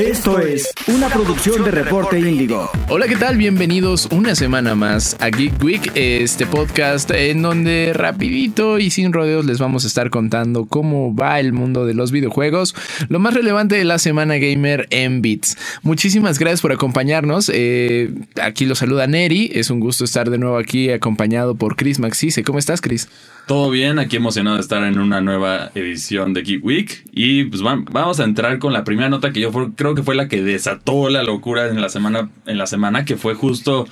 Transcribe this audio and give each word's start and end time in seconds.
Esto 0.00 0.38
es 0.38 0.72
una 0.86 1.10
producción 1.10 1.62
de 1.62 1.70
Reporte 1.70 2.18
Índigo. 2.18 2.70
Hola, 2.88 3.06
¿qué 3.06 3.16
tal? 3.16 3.36
Bienvenidos 3.36 4.08
una 4.10 4.34
semana 4.34 4.74
más 4.74 5.14
a 5.20 5.28
Geek 5.28 5.62
Week, 5.62 5.92
este 5.94 6.46
podcast 6.46 7.10
en 7.10 7.42
donde 7.42 7.92
rapidito 7.94 8.78
y 8.78 8.88
sin 8.88 9.12
rodeos 9.12 9.44
les 9.44 9.58
vamos 9.58 9.84
a 9.84 9.88
estar 9.88 10.08
contando 10.08 10.64
cómo 10.64 11.14
va 11.14 11.38
el 11.38 11.52
mundo 11.52 11.84
de 11.84 11.92
los 11.92 12.12
videojuegos, 12.12 12.74
lo 13.10 13.18
más 13.18 13.34
relevante 13.34 13.76
de 13.76 13.84
la 13.84 13.98
semana 13.98 14.38
gamer 14.38 14.86
en 14.88 15.20
Bits. 15.20 15.58
Muchísimas 15.82 16.38
gracias 16.38 16.62
por 16.62 16.72
acompañarnos. 16.72 17.50
Eh, 17.52 18.10
aquí 18.40 18.64
lo 18.64 18.76
saluda 18.76 19.06
Neri, 19.06 19.50
es 19.52 19.68
un 19.68 19.80
gusto 19.80 20.04
estar 20.04 20.30
de 20.30 20.38
nuevo 20.38 20.56
aquí 20.56 20.90
acompañado 20.90 21.56
por 21.56 21.76
Chris 21.76 21.98
Maxice. 21.98 22.42
¿Cómo 22.42 22.58
estás, 22.58 22.80
Chris? 22.80 23.06
Todo 23.50 23.68
bien, 23.68 23.98
aquí 23.98 24.14
emocionado 24.14 24.54
de 24.54 24.62
estar 24.62 24.84
en 24.84 25.00
una 25.00 25.20
nueva 25.20 25.72
edición 25.74 26.34
de 26.34 26.42
Geek 26.42 26.64
Week 26.64 27.02
y 27.10 27.46
pues 27.46 27.62
vamos 27.62 28.20
a 28.20 28.22
entrar 28.22 28.60
con 28.60 28.72
la 28.72 28.84
primera 28.84 29.08
nota 29.08 29.32
que 29.32 29.40
yo 29.40 29.50
creo 29.74 29.96
que 29.96 30.04
fue 30.04 30.14
la 30.14 30.28
que 30.28 30.40
desató 30.40 31.10
la 31.10 31.24
locura 31.24 31.66
en 31.66 31.80
la 31.80 31.88
semana, 31.88 32.30
en 32.46 32.58
la 32.58 32.68
semana 32.68 33.04
que 33.04 33.16
fue 33.16 33.34
justo 33.34 33.88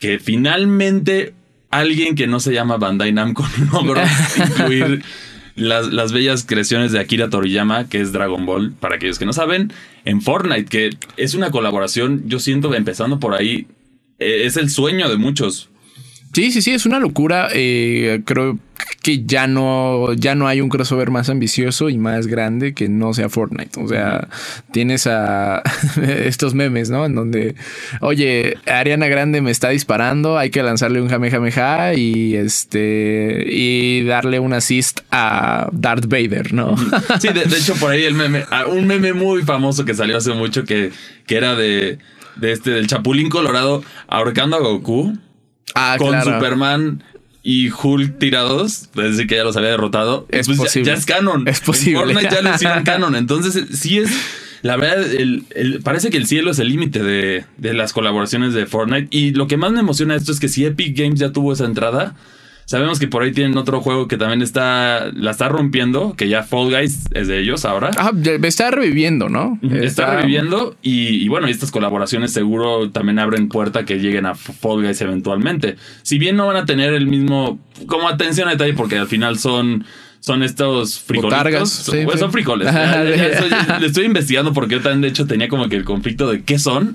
que 0.00 0.18
finalmente 0.18 1.34
alguien 1.70 2.16
que 2.16 2.26
no 2.26 2.40
se 2.40 2.52
llama 2.52 2.78
Bandai 2.78 3.12
Namco 3.12 3.46
logró 3.72 4.02
incluir 4.36 5.04
las, 5.54 5.92
las, 5.92 6.10
bellas 6.10 6.44
creaciones 6.44 6.90
de 6.90 6.98
Akira 6.98 7.30
Toriyama, 7.30 7.88
que 7.88 8.00
es 8.00 8.10
Dragon 8.10 8.44
Ball, 8.44 8.72
para 8.72 8.96
aquellos 8.96 9.20
que 9.20 9.24
no 9.24 9.32
saben, 9.32 9.72
en 10.04 10.20
Fortnite, 10.20 10.64
que 10.64 10.90
es 11.16 11.34
una 11.34 11.52
colaboración, 11.52 12.24
yo 12.26 12.40
siento, 12.40 12.74
empezando 12.74 13.20
por 13.20 13.36
ahí, 13.36 13.68
eh, 14.18 14.46
es 14.46 14.56
el 14.56 14.68
sueño 14.68 15.08
de 15.08 15.16
muchos. 15.16 15.68
Sí, 16.32 16.50
sí, 16.50 16.60
sí, 16.60 16.72
es 16.72 16.86
una 16.86 16.98
locura. 17.00 17.48
Eh, 17.52 18.22
creo 18.24 18.58
que 19.02 19.24
ya 19.24 19.46
no, 19.46 20.12
ya 20.12 20.34
no 20.34 20.46
hay 20.46 20.60
un 20.60 20.68
crossover 20.68 21.10
más 21.10 21.30
ambicioso 21.30 21.88
y 21.88 21.96
más 21.96 22.26
grande 22.26 22.74
que 22.74 22.88
no 22.88 23.14
sea 23.14 23.30
Fortnite. 23.30 23.80
O 23.80 23.88
sea, 23.88 24.28
tienes 24.72 25.06
a 25.06 25.62
estos 26.02 26.54
memes, 26.54 26.90
¿no? 26.90 27.06
En 27.06 27.14
donde, 27.14 27.54
oye, 28.00 28.58
Ariana 28.66 29.08
Grande 29.08 29.40
me 29.40 29.50
está 29.50 29.70
disparando, 29.70 30.36
hay 30.36 30.50
que 30.50 30.62
lanzarle 30.62 31.00
un 31.00 31.08
Jamejameja 31.08 31.94
y 31.94 32.34
este 32.34 33.44
y 33.48 34.04
darle 34.04 34.38
un 34.38 34.52
assist 34.52 35.00
a 35.10 35.68
Darth 35.72 36.06
Vader, 36.06 36.52
¿no? 36.52 36.76
Sí, 37.20 37.28
de, 37.28 37.42
hecho, 37.42 37.74
por 37.76 37.92
ahí 37.92 38.04
el 38.04 38.14
meme, 38.14 38.44
un 38.68 38.86
meme 38.86 39.14
muy 39.14 39.42
famoso 39.42 39.84
que 39.86 39.94
salió 39.94 40.18
hace 40.18 40.34
mucho 40.34 40.64
que, 40.64 40.92
que 41.26 41.36
era 41.36 41.54
de, 41.54 41.98
de 42.36 42.52
este, 42.52 42.70
del 42.70 42.86
Chapulín 42.86 43.30
Colorado 43.30 43.82
ahorcando 44.08 44.56
a 44.56 44.60
Goku. 44.60 45.16
Ah, 45.76 45.94
con 45.98 46.20
Superman 46.20 47.04
y 47.42 47.70
Hulk 47.70 48.18
tirados, 48.18 48.90
es 48.94 49.12
decir, 49.12 49.26
que 49.26 49.36
ya 49.36 49.44
los 49.44 49.56
había 49.56 49.70
derrotado. 49.70 50.26
Es 50.28 50.46
pues 50.46 50.58
posible. 50.58 50.86
Ya, 50.86 50.94
es 50.94 51.06
canon. 51.06 51.48
Es 51.48 51.60
posible. 51.60 52.00
Fortnite 52.00 52.34
ya 52.34 52.42
le 52.42 52.50
hicieron 52.50 52.84
canon. 52.84 53.14
Entonces, 53.14 53.78
sí 53.78 53.98
es. 53.98 54.10
La 54.62 54.76
verdad, 54.76 55.10
el, 55.14 55.80
parece 55.82 56.10
que 56.10 56.18
el 56.18 56.26
cielo 56.26 56.50
es 56.50 56.58
el 56.58 56.68
límite 56.68 57.02
de, 57.02 57.46
de 57.56 57.72
las 57.72 57.94
colaboraciones 57.94 58.52
de 58.52 58.66
Fortnite. 58.66 59.08
Y 59.10 59.30
lo 59.30 59.46
que 59.46 59.56
más 59.56 59.72
me 59.72 59.80
emociona 59.80 60.14
esto 60.14 60.32
es 60.32 60.40
que 60.40 60.48
si 60.48 60.66
Epic 60.66 60.96
Games 60.98 61.18
ya 61.18 61.32
tuvo 61.32 61.54
esa 61.54 61.64
entrada, 61.64 62.14
Sabemos 62.70 63.00
que 63.00 63.08
por 63.08 63.24
ahí 63.24 63.32
tienen 63.32 63.58
otro 63.58 63.80
juego 63.80 64.06
que 64.06 64.16
también 64.16 64.42
está 64.42 65.10
la 65.12 65.32
está 65.32 65.48
rompiendo, 65.48 66.14
que 66.14 66.28
ya 66.28 66.44
Fall 66.44 66.70
Guys 66.70 67.00
es 67.12 67.26
de 67.26 67.40
ellos 67.40 67.64
ahora. 67.64 67.90
Ah, 67.98 68.12
está 68.44 68.70
reviviendo, 68.70 69.28
¿no? 69.28 69.58
Está, 69.60 70.14
reviviendo 70.14 70.76
y, 70.80 71.26
bueno, 71.26 71.48
estas 71.48 71.72
colaboraciones 71.72 72.32
seguro 72.32 72.92
también 72.92 73.18
abren 73.18 73.48
puerta 73.48 73.84
que 73.84 73.98
lleguen 73.98 74.24
a 74.24 74.36
Fall 74.36 74.84
Guys 74.84 75.00
eventualmente. 75.00 75.74
Si 76.02 76.20
bien 76.20 76.36
no 76.36 76.46
van 76.46 76.58
a 76.58 76.64
tener 76.64 76.94
el 76.94 77.08
mismo, 77.08 77.58
como 77.86 78.08
atención 78.08 78.46
a 78.46 78.52
detalle, 78.52 78.74
porque 78.74 78.98
al 78.98 79.08
final 79.08 79.36
son 79.40 79.84
son 80.20 80.44
estos 80.44 81.00
frijolitos. 81.00 81.70
Sí, 81.70 82.02
pues 82.04 82.20
son 82.20 82.30
frijoles. 82.30 82.72
le 83.80 83.86
estoy 83.86 84.04
investigando 84.04 84.52
porque 84.52 84.76
yo 84.76 84.80
también, 84.80 85.00
de 85.00 85.08
hecho, 85.08 85.26
tenía 85.26 85.48
como 85.48 85.68
que 85.68 85.74
el 85.74 85.82
conflicto 85.82 86.30
de 86.30 86.44
qué 86.44 86.60
son 86.60 86.94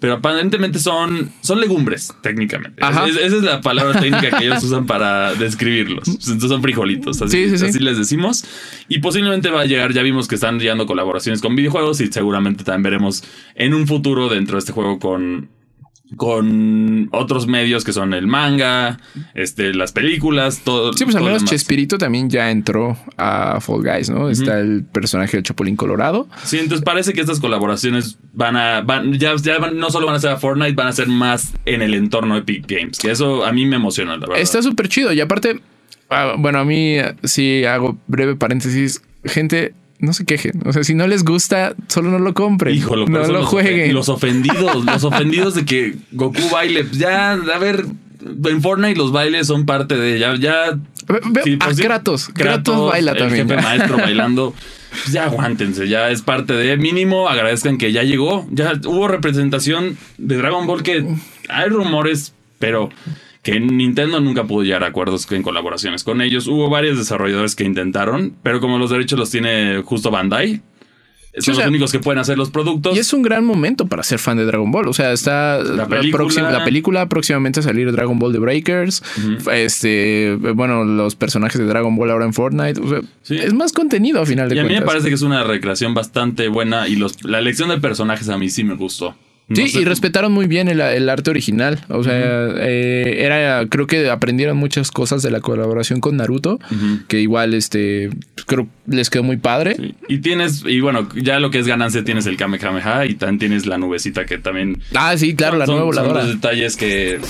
pero 0.00 0.14
aparentemente 0.14 0.78
son, 0.78 1.32
son 1.40 1.60
legumbres, 1.60 2.14
técnicamente. 2.22 2.80
esa 2.82 3.06
es 3.06 3.42
la 3.42 3.60
palabra 3.60 4.00
técnica 4.00 4.38
que 4.38 4.44
ellos 4.46 4.62
usan 4.62 4.86
para 4.86 5.34
describirlos. 5.34 6.06
Entonces 6.08 6.48
son 6.48 6.62
frijolitos, 6.62 7.20
así, 7.20 7.44
así 7.44 7.78
les 7.80 7.98
decimos. 7.98 8.44
Y 8.88 9.00
posiblemente 9.00 9.50
va 9.50 9.62
a 9.62 9.64
llegar, 9.64 9.92
ya 9.92 10.02
vimos 10.02 10.28
que 10.28 10.36
están 10.36 10.60
llegando 10.60 10.86
colaboraciones 10.86 11.40
con 11.40 11.56
videojuegos 11.56 12.00
y 12.00 12.06
seguramente 12.06 12.62
también 12.62 12.84
veremos 12.84 13.24
en 13.56 13.74
un 13.74 13.86
futuro 13.88 14.28
dentro 14.28 14.54
de 14.54 14.60
este 14.60 14.72
juego 14.72 15.00
con 15.00 15.48
con 16.16 17.08
otros 17.12 17.46
medios 17.46 17.84
que 17.84 17.92
son 17.92 18.14
el 18.14 18.26
manga, 18.26 18.98
este, 19.34 19.74
las 19.74 19.92
películas, 19.92 20.62
todo. 20.64 20.92
Sí, 20.94 21.04
pues 21.04 21.16
al 21.16 21.24
menos 21.24 21.44
Chespirito 21.44 21.98
también 21.98 22.30
ya 22.30 22.50
entró 22.50 22.96
a 23.16 23.60
Fall 23.60 23.82
Guys, 23.82 24.10
¿no? 24.10 24.30
Está 24.30 24.58
el 24.60 24.84
personaje 24.84 25.36
del 25.36 25.44
Chapulín 25.44 25.76
Colorado. 25.76 26.28
Sí, 26.44 26.58
entonces 26.58 26.84
parece 26.84 27.12
que 27.12 27.20
estas 27.20 27.40
colaboraciones 27.40 28.18
van 28.32 28.56
a, 28.56 28.80
van, 28.80 29.12
ya, 29.18 29.34
ya 29.36 29.58
no 29.58 29.90
solo 29.90 30.06
van 30.06 30.16
a 30.16 30.20
ser 30.20 30.30
a 30.30 30.36
Fortnite, 30.38 30.72
van 30.72 30.86
a 30.86 30.92
ser 30.92 31.08
más 31.08 31.52
en 31.66 31.82
el 31.82 31.94
entorno 31.94 32.34
de 32.34 32.40
Epic 32.40 32.66
Games, 32.66 32.98
que 32.98 33.10
eso 33.10 33.44
a 33.44 33.52
mí 33.52 33.66
me 33.66 33.76
emociona, 33.76 34.12
la 34.12 34.26
verdad. 34.26 34.38
Está 34.38 34.62
súper 34.62 34.88
chido 34.88 35.12
y 35.12 35.20
aparte, 35.20 35.60
ah, 36.08 36.34
bueno, 36.38 36.58
a 36.58 36.64
mí 36.64 36.96
sí 37.24 37.64
hago 37.64 37.98
breve 38.06 38.34
paréntesis, 38.34 39.02
gente 39.24 39.74
no 39.98 40.12
se 40.12 40.24
quejen. 40.24 40.62
O 40.64 40.72
sea, 40.72 40.84
si 40.84 40.94
no 40.94 41.06
les 41.06 41.24
gusta, 41.24 41.74
solo 41.88 42.10
no 42.10 42.18
lo 42.18 42.34
compren. 42.34 42.74
Híjole, 42.74 43.06
no 43.06 43.26
lo 43.26 43.44
jueguen. 43.46 43.94
Los 43.94 44.08
ofendidos, 44.08 44.84
los 44.84 45.04
ofendidos 45.04 45.54
de 45.54 45.64
que 45.64 45.96
Goku 46.12 46.48
baile. 46.52 46.86
Ya, 46.92 47.32
a 47.32 47.58
ver, 47.58 47.84
en 48.44 48.62
Fortnite 48.62 48.96
los 48.96 49.12
bailes 49.12 49.46
son 49.46 49.66
parte 49.66 49.96
de 49.96 50.18
ya. 50.18 50.36
ya 50.36 50.78
Kratos, 51.78 52.28
Kratos. 52.28 52.90
baila 52.90 53.12
el 53.12 53.18
también. 53.18 53.48
Jefe 53.48 53.62
maestro 53.62 53.96
bailando. 53.96 54.54
Pues 54.90 55.12
ya 55.12 55.24
aguántense, 55.24 55.88
ya 55.88 56.10
es 56.10 56.22
parte 56.22 56.54
de 56.54 56.76
mínimo. 56.76 57.28
Agradezcan 57.28 57.78
que 57.78 57.92
ya 57.92 58.02
llegó. 58.02 58.46
Ya 58.50 58.72
hubo 58.86 59.08
representación 59.08 59.96
de 60.16 60.36
Dragon 60.36 60.66
Ball 60.66 60.82
que 60.82 61.04
hay 61.48 61.68
rumores, 61.68 62.34
pero 62.58 62.90
que 63.42 63.60
Nintendo 63.60 64.20
nunca 64.20 64.44
pudo 64.44 64.64
llegar 64.64 64.84
a 64.84 64.88
acuerdos 64.88 65.30
en 65.32 65.42
colaboraciones 65.42 66.04
con 66.04 66.20
ellos. 66.20 66.46
Hubo 66.46 66.68
varios 66.68 66.98
desarrolladores 66.98 67.54
que 67.54 67.64
intentaron, 67.64 68.34
pero 68.42 68.60
como 68.60 68.78
los 68.78 68.90
derechos 68.90 69.18
los 69.18 69.30
tiene 69.30 69.82
justo 69.84 70.10
Bandai, 70.10 70.60
son 71.40 71.56
los 71.56 71.66
únicos 71.66 71.92
que 71.92 72.00
pueden 72.00 72.18
hacer 72.18 72.36
los 72.36 72.50
productos. 72.50 72.96
Y 72.96 73.00
es 73.00 73.12
un 73.12 73.22
gran 73.22 73.44
momento 73.44 73.86
para 73.86 74.02
ser 74.02 74.18
fan 74.18 74.36
de 74.36 74.44
Dragon 74.44 74.70
Ball. 74.70 74.88
O 74.88 74.92
sea, 74.92 75.12
está 75.12 75.62
la 75.62 75.86
película, 75.86 76.50
la 76.50 76.64
película 76.64 77.08
próximamente 77.08 77.60
a 77.60 77.62
salir 77.62 77.90
Dragon 77.92 78.18
Ball 78.18 78.32
The 78.32 78.38
Breakers. 78.38 79.02
Este, 79.52 80.36
bueno, 80.54 80.84
los 80.84 81.14
personajes 81.14 81.60
de 81.60 81.66
Dragon 81.66 81.94
Ball 81.96 82.10
ahora 82.10 82.24
en 82.24 82.32
Fortnite. 82.32 82.80
Es 83.28 83.54
más 83.54 83.72
contenido 83.72 84.20
a 84.20 84.26
final 84.26 84.48
de 84.48 84.56
cuentas. 84.56 84.72
Y 84.72 84.74
a 84.74 84.78
mí 84.78 84.80
me 84.80 84.86
parece 84.86 85.08
que 85.08 85.14
es 85.14 85.22
una 85.22 85.44
recreación 85.44 85.94
bastante 85.94 86.48
buena 86.48 86.88
y 86.88 86.96
los, 86.96 87.22
la 87.24 87.38
elección 87.38 87.68
de 87.68 87.78
personajes 87.78 88.28
a 88.28 88.38
mí 88.38 88.48
sí 88.50 88.64
me 88.64 88.74
gustó 88.74 89.14
sí, 89.54 89.78
y 89.78 89.84
respetaron 89.84 90.32
muy 90.32 90.46
bien 90.46 90.68
el, 90.68 91.08
arte 91.08 91.30
original. 91.30 91.84
O 91.88 92.04
sea, 92.04 92.14
eh, 92.14 93.16
era, 93.20 93.66
creo 93.68 93.86
que 93.86 94.10
aprendieron 94.10 94.56
muchas 94.56 94.90
cosas 94.90 95.22
de 95.22 95.30
la 95.30 95.40
colaboración 95.40 96.00
con 96.00 96.16
Naruto, 96.16 96.58
que 97.08 97.20
igual, 97.20 97.54
este, 97.54 98.10
creo 98.46 98.68
les 98.86 99.10
quedó 99.10 99.22
muy 99.22 99.36
padre. 99.36 99.94
Y 100.08 100.18
tienes, 100.18 100.64
y 100.66 100.80
bueno, 100.80 101.08
ya 101.14 101.40
lo 101.40 101.50
que 101.50 101.58
es 101.58 101.66
ganancia 101.66 102.04
tienes 102.04 102.26
el 102.26 102.36
Kamehameha 102.36 103.06
y 103.06 103.14
también 103.14 103.38
tienes 103.38 103.66
la 103.66 103.78
nubecita 103.78 104.24
que 104.26 104.38
también. 104.38 104.82
Ah, 104.94 105.16
sí, 105.16 105.34
claro, 105.34 105.56
la 105.56 105.66
nueva 105.66 105.84
voladora. 105.84 106.20
Son 106.20 106.28
los 106.28 106.40
detalles 106.40 106.76
que, 106.76 107.20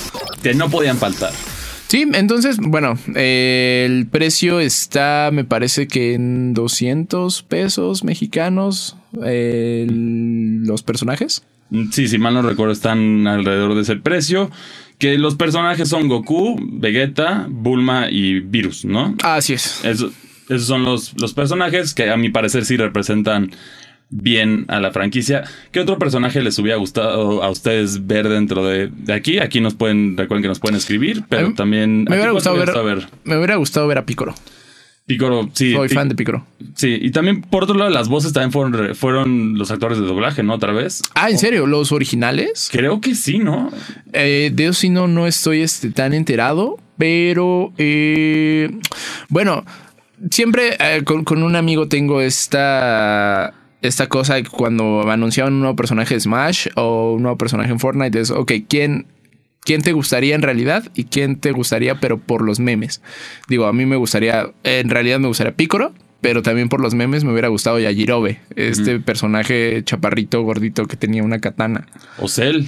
que 0.43 0.55
no 0.55 0.71
podían 0.71 0.97
faltar. 0.99 1.33
Sí, 1.89 2.07
entonces, 2.13 2.59
bueno, 2.61 2.99
el 3.15 4.07
precio 4.09 4.61
está, 4.61 5.31
me 5.33 5.45
parece 5.45 5.89
que 5.89 6.13
en 6.13 6.53
200 6.53 7.43
pesos 7.45 8.05
mexicanos 8.05 8.97
los 9.13 10.83
personajes. 10.83 11.43
Sí, 11.91 12.09
si 12.09 12.19
mal 12.19 12.35
no 12.35 12.43
recuerdo, 12.43 12.73
están 12.73 13.27
alrededor 13.27 13.75
de 13.75 13.83
ese 13.83 13.97
precio. 13.97 14.51
Que 14.99 15.17
los 15.17 15.37
personajes 15.37 15.89
son 15.89 16.09
Goku, 16.09 16.59
Vegeta, 16.61 17.47
Bulma 17.49 18.11
y 18.11 18.41
Virus, 18.41 18.85
¿no? 18.85 19.15
Así 19.23 19.53
es. 19.53 19.85
esos 19.85 20.13
son 20.49 20.85
los, 20.85 21.15
los 21.21 21.35
personajes 21.35 21.95
que 21.95 22.11
a 22.11 22.17
mi 22.17 22.31
parecer 22.31 22.65
sí 22.65 22.77
representan 22.77 23.53
bien 24.11 24.65
a 24.69 24.81
la 24.81 24.91
franquicia. 24.91 25.45
¿Qué 25.71 25.81
otro 25.81 25.99
personaje 25.99 26.41
les 26.43 26.59
hubiera 26.59 26.79
gustado 26.79 27.43
a 27.43 27.51
ustedes 27.51 28.07
ver 28.07 28.29
dentro 28.29 28.65
de, 28.65 28.91
aquí? 29.13 29.39
Aquí 29.39 29.61
nos 29.61 29.75
pueden, 29.75 30.17
recuerden 30.17 30.43
que 30.43 30.49
nos 30.49 30.59
pueden 30.59 30.77
escribir, 30.77 31.25
pero 31.29 31.53
también... 31.55 32.05
Me 32.05 32.17
hubiera, 32.17 32.33
gustado 32.33 32.57
ver, 32.57 33.07
me 33.25 33.37
hubiera 33.37 33.57
gustado 33.57 33.87
ver 33.87 33.99
a 33.99 34.07
Piccolo. 34.07 34.35
Picoro, 35.09 35.49
sí. 35.55 35.73
Soy 35.73 35.89
fan 35.89 36.11
de 36.11 36.15
Picoro. 36.15 36.45
Sí, 36.75 36.99
y 37.01 37.11
también 37.13 37.41
por 37.41 37.65
otro 37.65 37.75
lado, 37.75 37.89
las 37.89 38.11
voces 38.11 38.35
también 38.35 38.53
fueron, 38.53 38.95
fueron 38.95 39.57
los 39.57 39.71
actores 39.71 39.99
de 39.99 40.05
doblaje, 40.05 40.43
¿no? 40.43 40.53
Otra 40.53 40.75
vez. 40.75 41.01
Ah, 41.15 41.31
¿en 41.31 41.39
serio? 41.39 41.67
¿Los 41.67 41.93
originales? 41.93 42.69
Creo 42.71 43.01
que 43.01 43.15
sí, 43.15 43.39
¿no? 43.39 43.71
Eh, 44.13 44.51
de 44.53 44.65
eso 44.65 44.75
sí 44.75 44.91
no, 44.91 45.09
no 45.09 45.27
estoy 45.27 45.63
este, 45.63 45.91
tan 45.93 46.13
enterado, 46.13 46.77
pero 46.99 47.73
eh, 47.79 48.71
bueno, 49.31 49.65
siempre 50.31 50.77
eh, 50.79 51.03
con, 51.05 51.43
un 51.43 51.57
amigo 51.57 51.89
tengo 51.89 52.21
esta 52.21 53.55
esta 53.81 54.09
cosa 54.09 54.43
cuando 54.45 55.11
anunciaban 55.11 55.55
un 55.55 55.61
nuevo 55.61 55.77
personaje 55.77 56.13
de 56.13 56.21
Smash 56.21 56.67
o 56.77 57.15
un 57.15 57.23
nuevo 57.23 57.39
personaje 57.39 57.71
en 57.71 57.81
Fortnite 57.81 58.21
es, 58.21 58.31
ok, 58.31 58.53
¿quién 58.69 59.07
quién 59.69 59.83
te 59.83 59.93
gustaría 59.93 60.35
en 60.35 60.41
realidad 60.41 60.91
y 60.95 61.05
quién 61.05 61.39
te 61.39 61.53
gustaría, 61.53 62.01
pero 62.01 62.17
por 62.17 62.41
los 62.41 62.59
memes. 62.59 63.03
Digo, 63.49 63.67
a 63.67 63.75
mí 63.75 63.85
me 63.85 63.97
gustaría, 63.97 64.51
en 64.65 64.89
realidad 64.89 65.19
me 65.19 65.29
gustaría 65.29 65.55
Picoro, 65.55 65.93
pero 66.23 66.41
también 66.41 66.71
por 66.71 66.81
los 66.81 66.95
memes 66.95 67.23
me 67.23 67.33
hubiera 67.33 67.49
gustado 67.49 67.79
Yajirobe, 67.79 68.41
este 68.57 68.99
personaje 68.99 69.83
chaparrito, 69.85 70.41
gordito 70.41 70.87
que 70.87 70.97
tenía 70.97 71.23
una 71.23 71.41
katana. 71.41 71.87
O 72.17 72.29
Cell. 72.29 72.65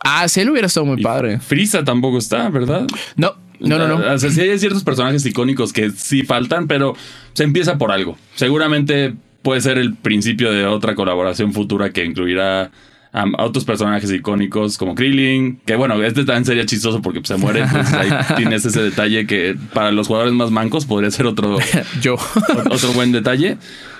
Ah, 0.00 0.26
Cell 0.26 0.50
hubiera 0.50 0.66
estado 0.66 0.86
muy 0.86 1.00
padre. 1.00 1.38
Frisa 1.38 1.84
tampoco 1.84 2.18
está, 2.18 2.48
¿verdad? 2.48 2.84
No, 3.14 3.36
no, 3.60 3.78
no, 3.78 3.86
no. 3.86 4.14
O 4.14 4.18
sea, 4.18 4.28
sí 4.28 4.40
hay 4.40 4.58
ciertos 4.58 4.82
personajes 4.82 5.24
icónicos 5.24 5.72
que 5.72 5.90
sí 5.90 6.24
faltan, 6.24 6.66
pero 6.66 6.96
se 7.34 7.44
empieza 7.44 7.78
por 7.78 7.92
algo. 7.92 8.18
Seguramente 8.34 9.14
puede 9.42 9.60
ser 9.60 9.78
el 9.78 9.94
principio 9.94 10.50
de 10.50 10.66
otra 10.66 10.96
colaboración 10.96 11.52
futura 11.52 11.90
que 11.90 12.04
incluirá 12.04 12.72
a, 13.14 13.24
otros 13.44 13.64
personajes 13.64 14.12
icónicos 14.12 14.76
como 14.76 14.94
Krillin, 14.94 15.60
que 15.64 15.76
bueno, 15.76 16.02
este 16.02 16.24
también 16.24 16.44
sería 16.44 16.66
chistoso 16.66 17.00
porque 17.00 17.20
se 17.22 17.36
muere, 17.36 17.60
entonces 17.60 17.94
ahí 17.94 18.10
tienes 18.36 18.64
ese 18.66 18.82
detalle 18.82 19.26
que 19.26 19.56
para 19.72 19.92
los 19.92 20.08
jugadores 20.08 20.34
más 20.34 20.50
mancos 20.50 20.84
podría 20.84 21.10
ser 21.12 21.26
otro, 21.26 21.56
Yo. 22.02 22.16
otro 22.70 22.92
buen 22.92 23.12
detalle. 23.12 23.56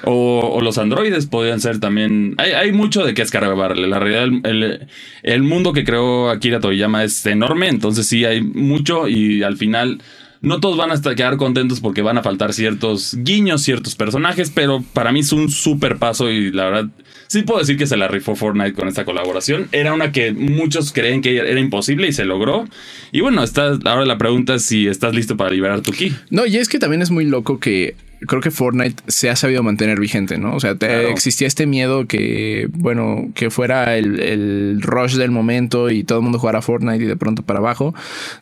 O, 0.06 0.40
o 0.56 0.60
los 0.60 0.76
androides 0.76 1.26
podrían 1.26 1.60
ser 1.60 1.80
también. 1.80 2.34
Hay, 2.36 2.52
hay 2.52 2.72
mucho 2.72 3.06
de 3.06 3.14
qué 3.14 3.22
escarbarle. 3.22 3.86
La 3.86 3.98
realidad, 3.98 4.24
el, 4.50 4.62
el, 4.62 4.88
el 5.22 5.42
mundo 5.42 5.72
que 5.72 5.84
creó 5.84 6.28
Akira 6.28 6.60
Toriyama 6.60 7.04
es 7.04 7.24
enorme, 7.24 7.68
entonces 7.68 8.06
sí 8.06 8.24
hay 8.26 8.42
mucho 8.42 9.08
y 9.08 9.42
al 9.42 9.56
final 9.56 10.02
no 10.44 10.60
todos 10.60 10.76
van 10.76 10.90
a 10.90 10.94
estar, 10.94 11.14
quedar 11.16 11.36
contentos 11.36 11.80
porque 11.80 12.02
van 12.02 12.18
a 12.18 12.22
faltar 12.22 12.52
ciertos 12.52 13.16
guiños, 13.18 13.62
ciertos 13.62 13.94
personajes, 13.96 14.50
pero 14.50 14.82
para 14.92 15.10
mí 15.12 15.20
es 15.20 15.32
un 15.32 15.50
súper 15.50 15.96
paso 15.96 16.30
y 16.30 16.52
la 16.52 16.64
verdad 16.66 16.86
sí 17.26 17.42
puedo 17.42 17.58
decir 17.60 17.76
que 17.76 17.86
se 17.86 17.96
la 17.96 18.06
rifó 18.06 18.36
Fortnite 18.36 18.74
con 18.74 18.86
esta 18.86 19.04
colaboración. 19.04 19.66
Era 19.72 19.92
una 19.94 20.12
que 20.12 20.32
muchos 20.32 20.92
creen 20.92 21.20
que 21.22 21.36
era 21.38 21.58
imposible 21.58 22.06
y 22.08 22.12
se 22.12 22.24
logró. 22.24 22.64
Y 23.10 23.20
bueno, 23.22 23.42
está, 23.42 23.78
ahora 23.84 24.04
la 24.04 24.18
pregunta 24.18 24.54
es 24.54 24.64
si 24.64 24.86
estás 24.86 25.14
listo 25.14 25.36
para 25.36 25.50
liberar 25.50 25.80
tu 25.80 25.90
ki. 25.92 26.14
No, 26.30 26.46
y 26.46 26.56
es 26.58 26.68
que 26.68 26.78
también 26.78 27.02
es 27.02 27.10
muy 27.10 27.24
loco 27.24 27.58
que 27.58 27.96
creo 28.26 28.40
que 28.40 28.50
Fortnite 28.50 29.02
se 29.06 29.28
ha 29.28 29.36
sabido 29.36 29.62
mantener 29.62 29.98
vigente, 30.00 30.38
¿no? 30.38 30.54
O 30.54 30.60
sea, 30.60 30.76
te- 30.76 30.86
Claro. 30.86 31.08
existía 31.08 31.46
este 31.46 31.66
miedo 31.66 32.06
que, 32.06 32.68
bueno, 32.72 33.30
que 33.34 33.50
fuera 33.50 33.96
el, 33.98 34.18
el 34.20 34.78
rush 34.80 35.16
del 35.16 35.30
momento 35.30 35.90
y 35.90 36.04
todo 36.04 36.18
el 36.18 36.24
mundo 36.24 36.38
jugara 36.38 36.62
Fortnite 36.62 37.04
y 37.04 37.06
de 37.06 37.16
pronto 37.16 37.42
para 37.42 37.58
abajo. 37.58 37.94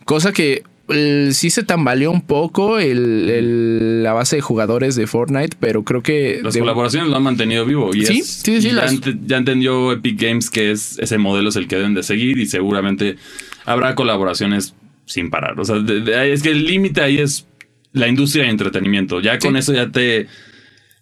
Cosa 0.05 0.33
que 0.33 0.63
eh, 0.95 1.29
sí 1.33 1.51
se 1.51 1.63
tambaleó 1.63 2.11
un 2.11 2.23
poco 2.23 2.79
el, 2.79 3.29
el- 3.31 4.03
la 4.03 4.13
base 4.13 4.37
de 4.37 4.43
jugadores 4.43 4.95
de 4.97 5.07
Fortnite, 5.07 5.57
pero 5.61 5.83
creo 5.85 6.03
que... 6.03 6.41
Las 6.43 6.55
de- 6.55 6.61
colaboraciones 6.61 7.09
lo 7.11 7.17
han 7.17 7.23
mantenido 7.23 7.65
vivo. 7.67 7.95
Y 7.95 8.05
Sí, 8.07 8.19
es- 8.21 8.27
sí, 8.45 8.61
sí, 8.63 8.69
y 8.71 9.27
ya, 9.27 9.37
entendió 9.37 9.93
Epic 9.93 10.21
Games 10.21 10.51
que 10.51 10.71
es 10.71 10.99
ese 10.99 11.19
modelo 11.19 11.49
es 11.49 11.57
el 11.57 11.69
que 11.69 11.77
deben 11.77 11.95
de 11.95 12.03
seguir 12.03 12.39
y 12.39 12.47
seguramente 12.47 13.17
habrá 13.65 13.95
colaboraciones 13.95 14.75
sin 15.07 15.31
parar. 15.31 15.59
O 15.61 15.65
sea, 15.65 15.77
de- 15.81 16.01
de 16.01 16.17
ahí- 16.17 16.31
es 16.31 16.43
que 16.43 16.51
el 16.51 16.65
límite 16.65 17.01
ahí 17.01 17.19
es 17.19 17.47
la 17.93 18.09
industria 18.09 18.45
de 18.45 18.51
entretenimiento. 18.51 19.21
Ya 19.21 19.39
con 19.39 19.53
Sí. 19.53 19.59
eso 19.59 19.73
ya 19.75 19.91
te, 19.91 20.27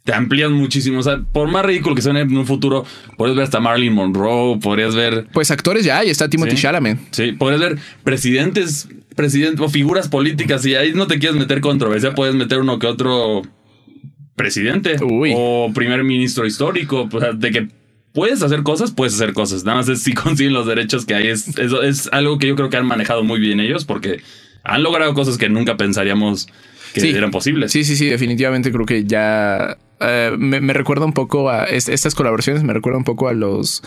te 0.05 0.15
amplían 0.15 0.53
muchísimo. 0.53 0.99
O 0.99 1.03
sea, 1.03 1.21
por 1.21 1.51
más 1.51 1.65
ridículo 1.65 1.95
que 1.95 2.03
suene 2.03 2.21
en 2.21 2.37
un 2.37 2.47
futuro, 2.47 2.85
podrías 3.17 3.37
ver 3.37 3.45
hasta 3.45 3.61
Marilyn 3.61 3.93
Monroe, 3.93 4.59
podrías 4.59 4.95
ver 4.95 5.27
Pues 5.33 5.51
actores 5.51 5.85
ya 5.85 5.99
hay, 5.99 6.11
está 6.11 6.29
Timothy 6.29 6.57
Sí. 6.57 6.63
Chalamet. 6.63 6.99
Sí, 7.11 7.33
podrías 7.33 7.61
ver 7.61 7.79
presidentes, 8.05 8.89
presidentes 9.15 9.61
o 9.61 9.69
figuras 9.69 10.09
políticas 10.09 10.65
y 10.67 10.75
ahí 10.75 10.93
no 10.95 11.07
te 11.07 11.19
quieres 11.19 11.39
meter 11.39 11.61
controversia, 11.61 12.15
puedes 12.15 12.35
meter 12.35 12.59
uno 12.61 12.79
que 12.79 12.87
otro 12.87 13.43
presidente 14.37 14.97
Uy. 15.05 15.33
o 15.37 15.71
primer 15.75 16.03
ministro 16.05 16.47
histórico, 16.47 17.09
o 17.13 17.21
sea, 17.21 17.33
de 17.33 17.51
que 17.51 17.69
puedes 18.13 18.43
hacer 18.43 18.63
cosas, 18.63 18.91
puedes 18.91 19.15
hacer 19.15 19.33
cosas. 19.35 19.65
Nada 19.65 19.79
más 19.79 19.89
es 19.89 20.03
si 20.03 20.15
consiguen 20.15 20.55
los 20.55 20.67
derechos 20.67 21.05
que 21.05 21.15
hay. 21.15 21.29
Es, 21.29 21.49
es 21.59 22.09
algo 22.13 22.39
que 22.39 22.49
yo 22.49 22.57
creo 22.57 22.71
que 22.71 22.77
han 22.77 22.87
manejado 22.87 23.23
muy 23.23 23.39
bien 23.39 23.61
ellos 23.61 23.85
porque 23.85 24.21
han 24.65 24.83
logrado 24.83 25.13
cosas 25.15 25.37
que 25.39 25.49
nunca 25.49 25.77
pensaríamos 25.77 26.49
que 26.95 27.01
Sí. 27.01 27.09
eran 27.11 27.31
posibles. 27.31 27.73
Sí, 27.73 27.85
sí, 27.85 27.97
sí, 27.97 28.07
definitivamente 28.07 28.71
creo 28.73 28.87
que 28.87 29.05
ya 29.05 29.77
eh, 30.01 30.33
me, 30.39 30.61
me 30.61 30.73
recuerda 30.73 31.05
un 31.05 31.13
poco 31.13 31.51
a 31.51 31.65
est- 31.65 31.89
estas 31.91 32.15
colaboraciones, 32.15 32.63
me 32.65 32.73
recuerda 32.73 32.97
un 32.99 33.05
poco 33.05 33.29
a 33.29 33.35
los 33.35 33.83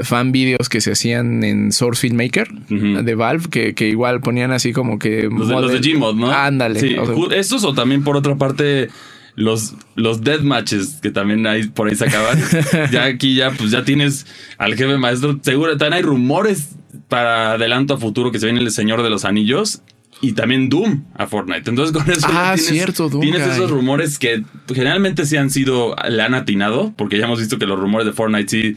fan 0.00 0.32
videos 0.32 0.68
que 0.68 0.80
se 0.80 0.92
hacían 0.92 1.44
en 1.44 1.70
Source 1.72 2.00
Filmmaker 2.00 2.48
de 2.70 3.14
Valve, 3.14 3.48
que, 3.50 3.74
que 3.74 3.88
igual 3.88 4.20
ponían 4.20 4.52
así 4.52 4.72
como 4.72 4.98
que 4.98 5.24
Los 5.30 5.48
de, 5.48 5.54
los 5.54 5.72
de 5.72 5.80
Gmod, 5.92 6.14
¿no? 6.16 6.30
Ándale. 6.32 6.80
Sí, 6.80 6.96
o 6.98 7.28
sea, 7.28 7.38
estos 7.38 7.62
o 7.64 7.74
también 7.74 8.02
por 8.04 8.16
otra 8.16 8.36
parte 8.36 8.88
los, 9.36 9.74
los 9.96 10.22
death 10.22 10.40
matches 10.42 10.98
que 11.02 11.10
también 11.10 11.46
hay 11.46 11.68
por 11.68 11.88
ahí 11.88 11.94
se 11.94 12.06
acaban. 12.06 12.38
ya 12.90 13.04
aquí 13.04 13.34
ya 13.34 13.50
pues 13.50 13.70
ya 13.70 13.84
tienes 13.84 14.26
al 14.58 14.74
jefe 14.76 14.96
maestro. 14.98 15.38
Seguro 15.42 15.76
también 15.76 15.92
hay 15.94 16.02
rumores 16.02 16.70
para 17.08 17.52
adelanto 17.52 17.94
a 17.94 17.98
futuro 17.98 18.32
que 18.32 18.38
se 18.38 18.46
viene 18.46 18.60
el 18.60 18.70
Señor 18.70 19.02
de 19.02 19.10
los 19.10 19.24
Anillos. 19.24 19.82
Y 20.22 20.32
también 20.32 20.68
Doom 20.68 21.04
a 21.14 21.26
Fortnite. 21.26 21.70
Entonces, 21.70 21.96
con 21.96 22.10
eso 22.10 22.26
Ah, 22.30 22.52
tienes, 22.54 22.66
cierto, 22.66 23.08
Doom, 23.08 23.22
tienes 23.22 23.46
esos 23.46 23.70
rumores 23.70 24.18
que 24.18 24.42
generalmente 24.68 25.24
sí 25.24 25.36
han 25.36 25.50
sido, 25.50 25.96
le 26.08 26.22
han 26.22 26.34
atinado, 26.34 26.92
porque 26.96 27.18
ya 27.18 27.24
hemos 27.24 27.38
visto 27.38 27.58
que 27.58 27.66
los 27.66 27.78
rumores 27.78 28.06
de 28.06 28.12
Fortnite 28.12 28.48
sí, 28.48 28.76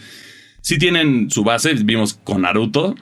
sí 0.61 0.77
tienen 0.77 1.29
su 1.29 1.43
base. 1.43 1.73
Vimos 1.73 2.19
con 2.23 2.41
Naruto. 2.43 2.95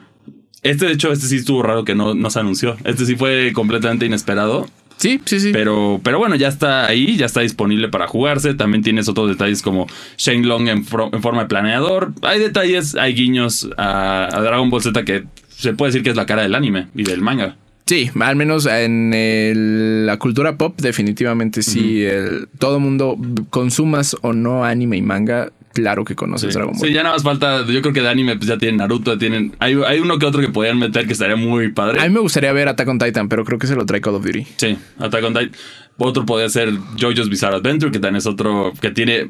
Este, 0.62 0.86
de 0.86 0.92
hecho, 0.92 1.12
este 1.12 1.26
sí 1.26 1.36
estuvo 1.36 1.62
raro 1.62 1.84
que 1.84 1.94
no, 1.94 2.14
no 2.14 2.30
se 2.30 2.40
anunció. 2.40 2.76
Este 2.84 3.06
sí 3.06 3.16
fue 3.16 3.52
completamente 3.52 4.06
inesperado. 4.06 4.68
sí, 4.96 5.20
sí, 5.24 5.38
sí. 5.38 5.50
Pero, 5.52 6.00
pero 6.02 6.18
bueno, 6.18 6.34
ya 6.34 6.48
está 6.48 6.86
ahí, 6.86 7.16
ya 7.16 7.26
está 7.26 7.42
disponible 7.42 7.88
para 7.88 8.08
jugarse. 8.08 8.54
También 8.54 8.82
tienes 8.82 9.08
otros 9.08 9.28
detalles 9.28 9.62
como 9.62 9.86
Shane 10.18 10.46
Long 10.46 10.68
en, 10.68 10.84
forma 10.84 11.42
de 11.42 11.46
planeador. 11.48 12.12
Hay 12.22 12.40
detalles, 12.40 12.96
hay 12.96 13.14
guiños 13.14 13.68
a, 13.76 14.28
a 14.36 14.40
Dragon 14.40 14.68
Ball 14.68 14.82
Z 14.82 15.04
que 15.04 15.24
se 15.48 15.74
puede 15.74 15.90
decir 15.90 16.02
que 16.02 16.10
es 16.10 16.16
la 16.16 16.26
cara 16.26 16.42
del 16.42 16.56
anime 16.56 16.88
y 16.94 17.04
del 17.04 17.20
manga. 17.20 17.56
Sí, 17.86 18.10
al 18.20 18.36
menos 18.36 18.66
en 18.66 19.12
el- 19.12 20.06
la 20.06 20.18
cultura 20.18 20.56
pop, 20.56 20.80
definitivamente 20.80 21.62
sí. 21.62 22.02
el- 22.04 22.48
todo 22.58 22.78
mundo, 22.80 23.16
consumas 23.50 24.16
o 24.22 24.32
no 24.32 24.64
anime 24.64 24.96
y 24.98 25.02
manga, 25.02 25.50
claro 25.74 26.04
que 26.04 26.14
conoces 26.14 26.52
Sí. 26.52 26.58
Dragon 26.58 26.74
Ball. 26.78 26.88
Sí, 26.88 26.94
ya 26.94 27.02
nada 27.02 27.16
más 27.16 27.22
falta. 27.24 27.66
Yo 27.66 27.82
creo 27.82 27.92
que 27.92 28.00
de 28.00 28.08
anime 28.08 28.36
pues 28.36 28.46
ya 28.48 28.56
tienen 28.58 28.76
Naruto, 28.78 29.18
tienen. 29.18 29.54
Hay, 29.58 29.74
hay 29.86 30.00
uno 30.00 30.18
que 30.18 30.26
otro 30.26 30.40
que 30.40 30.48
podrían 30.48 30.78
meter 30.78 31.06
que 31.06 31.12
estaría 31.12 31.36
muy 31.36 31.72
padre. 31.72 32.00
A 32.00 32.04
mí 32.08 32.10
me 32.14 32.20
gustaría 32.20 32.52
ver 32.52 32.68
Attack 32.68 32.88
on 32.88 32.98
Titan, 32.98 33.28
pero 33.28 33.44
creo 33.44 33.58
que 33.58 33.66
se 33.66 33.74
lo 33.74 33.84
trae 33.84 34.00
Call 34.00 34.14
of 34.14 34.24
Duty. 34.24 34.46
Sí, 34.56 34.76
Attack 34.98 35.24
on 35.24 35.32
Titan. 35.34 35.50
Otro 35.98 36.24
podría 36.24 36.48
ser 36.48 36.72
JoJo's 36.98 37.28
Bizarre 37.28 37.56
Adventure, 37.56 37.92
que 37.92 37.98
también 37.98 38.16
es 38.16 38.26
otro 38.26 38.72
que 38.80 38.90
tiene 38.90 39.26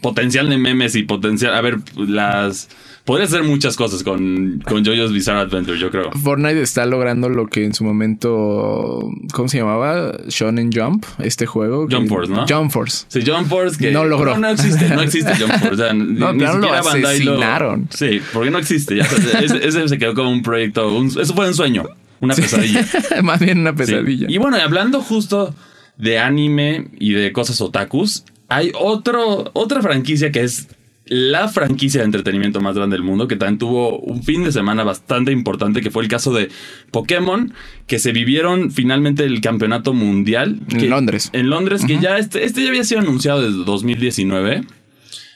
potencial 0.00 0.48
de 0.48 0.56
memes 0.56 0.94
y 0.94 1.02
potencial. 1.02 1.54
A 1.54 1.60
ver, 1.60 1.76
las. 1.96 2.68
Podría 3.08 3.24
hacer 3.26 3.42
muchas 3.42 3.74
cosas 3.74 4.02
con, 4.02 4.62
con 4.68 4.84
JoJo's 4.84 5.12
Bizarre 5.14 5.40
Adventure, 5.40 5.78
yo 5.78 5.90
creo. 5.90 6.10
Fortnite 6.12 6.60
está 6.60 6.84
logrando 6.84 7.30
lo 7.30 7.46
que 7.46 7.64
en 7.64 7.72
su 7.72 7.82
momento, 7.82 9.10
¿cómo 9.32 9.48
se 9.48 9.56
llamaba? 9.58 10.12
Shonen 10.28 10.70
Jump, 10.70 11.06
este 11.18 11.46
juego. 11.46 11.88
que- 11.88 11.96
Jump 11.96 12.08
Force, 12.10 12.30
¿no? 12.30 12.46
Jump 12.46 12.70
Force. 12.70 13.06
Sí, 13.08 13.20
Jump 13.26 13.48
Force 13.48 13.78
que 13.78 13.90
No 13.92 14.04
logró. 14.04 14.34
No, 14.34 14.40
no 14.40 14.48
existe, 14.50 14.88
no 14.90 15.00
existe 15.00 15.32
Jump 15.36 15.52
Force. 15.54 15.74
O 15.74 15.76
sea, 15.76 15.92
No, 15.94 16.32
ni 16.34 16.38
claro, 16.40 16.58
lo 16.58 16.72
asesinaron. 16.72 17.88
Sí, 17.90 18.20
porque 18.34 18.50
no 18.50 18.58
existe. 18.58 18.96
Ya, 18.96 19.04
ese, 19.42 19.66
ese 19.66 19.88
se 19.88 19.98
quedó 19.98 20.12
como 20.14 20.30
un 20.30 20.42
proyecto. 20.42 20.94
un- 20.94 21.06
eso 21.08 21.34
fue 21.34 21.48
un 21.48 21.54
sueño, 21.54 21.84
una 22.20 22.34
pesadilla. 22.34 22.86
Más 23.22 23.40
bien 23.40 23.60
una 23.60 23.70
Sí. 23.70 23.76
pesadilla. 23.78 24.26
Y 24.28 24.36
bueno, 24.36 24.58
hablando 24.58 25.00
justo 25.00 25.54
de 25.96 26.18
anime 26.18 26.88
y 27.00 27.12
de 27.14 27.32
cosas 27.32 27.60
otakus, 27.62 28.24
hay 28.48 28.70
otro, 28.78 29.50
otra 29.54 29.80
franquicia 29.82 30.30
que 30.30 30.42
es 30.42 30.68
la 31.08 31.48
franquicia 31.48 32.00
de 32.00 32.06
entretenimiento 32.06 32.60
más 32.60 32.74
grande 32.76 32.96
del 32.96 33.02
mundo, 33.04 33.28
que 33.28 33.36
también 33.36 33.58
tuvo 33.58 33.98
un 34.00 34.22
fin 34.22 34.44
de 34.44 34.52
semana 34.52 34.84
bastante 34.84 35.32
importante, 35.32 35.80
que 35.80 35.90
fue 35.90 36.02
el 36.02 36.08
caso 36.08 36.32
de 36.32 36.48
Pokémon, 36.90 37.52
que 37.86 37.98
se 37.98 38.12
vivieron 38.12 38.70
finalmente 38.70 39.24
el 39.24 39.40
campeonato 39.40 39.94
mundial. 39.94 40.60
En 40.70 40.78
que- 40.78 40.88
Londres. 40.88 41.30
En 41.32 41.48
Londres, 41.50 41.84
que 41.86 41.98
ya 41.98 42.18
este, 42.18 42.44
este 42.44 42.62
ya 42.62 42.68
había 42.68 42.84
sido 42.84 43.00
anunciado 43.00 43.42
desde 43.42 43.64
2019. 43.64 44.64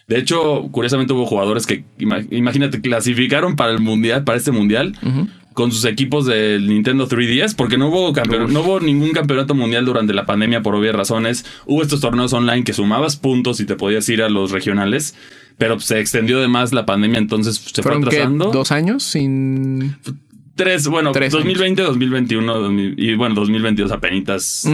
De 0.08 0.18
hecho, 0.18 0.68
curiosamente 0.72 1.12
hubo 1.14 1.24
jugadores 1.26 1.66
que, 1.66 1.84
ima- 1.98 2.26
imagínate, 2.30 2.80
clasificaron 2.80 3.56
para 3.56 3.72
el 3.72 3.78
mundial, 3.80 4.24
para 4.24 4.36
este 4.36 4.50
mundial, 4.52 4.94
con 5.54 5.70
sus 5.72 5.84
equipos 5.84 6.26
del 6.26 6.66
Nintendo 6.68 7.08
3DS, 7.08 7.54
porque 7.56 7.76
no 7.78 7.88
hubo, 7.88 8.12
campeon- 8.12 8.48
no 8.50 8.60
hubo 8.62 8.80
ningún 8.80 9.10
campeonato 9.10 9.54
mundial 9.54 9.84
durante 9.84 10.12
la 10.14 10.26
pandemia 10.26 10.62
por 10.62 10.74
obvias 10.74 10.94
razones. 10.94 11.44
Hubo 11.66 11.82
estos 11.82 12.00
torneos 12.00 12.32
online 12.32 12.64
que 12.64 12.72
sumabas 12.72 13.16
puntos 13.16 13.60
y 13.60 13.66
te 13.66 13.76
podías 13.76 14.08
ir 14.08 14.22
a 14.22 14.28
los 14.28 14.50
regionales, 14.50 15.14
pero 15.58 15.78
se 15.80 16.00
extendió 16.00 16.40
de 16.40 16.48
más 16.48 16.72
la 16.72 16.86
pandemia, 16.86 17.18
entonces 17.18 17.56
se 17.56 17.82
fue 17.82 17.92
atrasando. 18.08 18.50
¿Dos 18.50 18.72
años 18.72 19.02
sin...? 19.02 19.96
Tres, 20.54 20.86
bueno, 20.86 21.12
Tres 21.12 21.32
2020, 21.32 21.80
2021 21.82 22.58
2000 22.58 22.94
y 22.98 23.14
bueno, 23.14 23.34
2022 23.36 23.90
apenas 23.90 24.64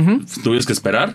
tuvimos 0.43 0.67
que 0.67 0.73
esperar. 0.73 1.15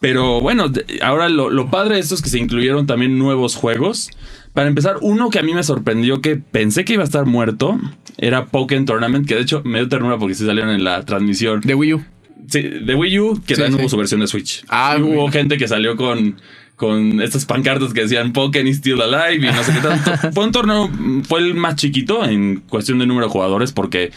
Pero 0.00 0.40
bueno, 0.40 0.72
ahora 1.02 1.28
lo, 1.28 1.50
lo 1.50 1.70
padre 1.70 1.94
de 1.96 2.00
esto 2.00 2.14
es 2.14 2.22
que 2.22 2.30
se 2.30 2.38
incluyeron 2.38 2.86
también 2.86 3.18
nuevos 3.18 3.54
juegos. 3.54 4.10
Para 4.54 4.68
empezar, 4.68 4.96
uno 5.00 5.30
que 5.30 5.38
a 5.38 5.42
mí 5.42 5.54
me 5.54 5.62
sorprendió 5.62 6.20
que 6.20 6.36
pensé 6.36 6.84
que 6.84 6.92
iba 6.94 7.02
a 7.02 7.06
estar 7.06 7.24
muerto 7.26 7.78
era 8.18 8.46
Pokémon 8.46 8.84
Tournament, 8.84 9.26
que 9.26 9.34
de 9.34 9.40
hecho 9.42 9.62
me 9.64 9.78
dio 9.78 9.88
ternura 9.88 10.18
porque 10.18 10.34
sí 10.34 10.44
salieron 10.44 10.70
en 10.74 10.84
la 10.84 11.04
transmisión. 11.04 11.60
De 11.62 11.74
Wii 11.74 11.94
U. 11.94 12.04
Sí, 12.48 12.60
de 12.60 12.94
Wii 12.94 13.18
U, 13.20 13.40
que 13.46 13.54
Sí, 13.54 13.60
también 13.62 13.78
sí. 13.78 13.82
hubo 13.82 13.88
su 13.88 13.96
versión 13.96 14.20
de 14.20 14.26
Switch. 14.26 14.64
Ah, 14.68 14.96
Y 14.98 15.02
hubo 15.02 15.28
gente 15.30 15.56
que 15.56 15.66
salió 15.68 15.96
con, 15.96 16.36
con 16.76 17.22
estas 17.22 17.46
pancartas 17.46 17.94
que 17.94 18.02
decían 18.02 18.32
Pokémon 18.34 18.66
is 18.68 18.76
still 18.78 19.00
alive 19.00 19.46
y 19.48 19.50
no 19.50 19.62
sé 19.64 19.72
qué 19.72 19.80
tanto. 19.80 20.10
fue 20.32 20.44
un 20.44 20.52
torneo, 20.52 20.90
fue 21.22 21.40
el 21.40 21.54
más 21.54 21.76
chiquito 21.76 22.24
en 22.24 22.56
cuestión 22.68 22.98
de 22.98 23.06
número 23.06 23.28
de 23.28 23.32
jugadores 23.32 23.72
porque 23.72 24.10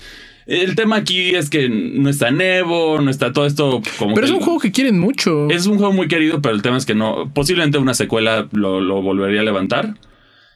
El 0.48 0.76
tema 0.76 0.98
aquí 0.98 1.34
es 1.36 1.50
que 1.50 1.70
no 1.70 2.10
está 2.10 2.30
Nevo, 2.32 3.00
no 3.00 3.10
está 3.10 3.32
todo 3.32 3.46
esto 3.46 3.82
como. 3.98 4.14
Pero 4.16 4.28
que 4.28 4.34
es 4.34 4.38
un 4.38 4.44
juego 4.44 4.60
que 4.60 4.72
quieren 4.72 5.00
mucho. 5.00 5.50
Es 5.50 5.66
un 5.66 5.78
juego 5.78 5.94
muy 5.94 6.08
querido, 6.08 6.42
pero 6.42 6.54
el 6.54 6.62
tema 6.62 6.78
es 6.78 6.86
que 6.86 6.94
no. 6.94 7.32
Posiblemente 7.34 7.78
una 7.78 7.94
secuela 7.94 8.48
lo, 8.52 8.82
lo 8.82 9.02
volvería 9.02 9.42
a 9.42 9.44
levantar. 9.44 9.96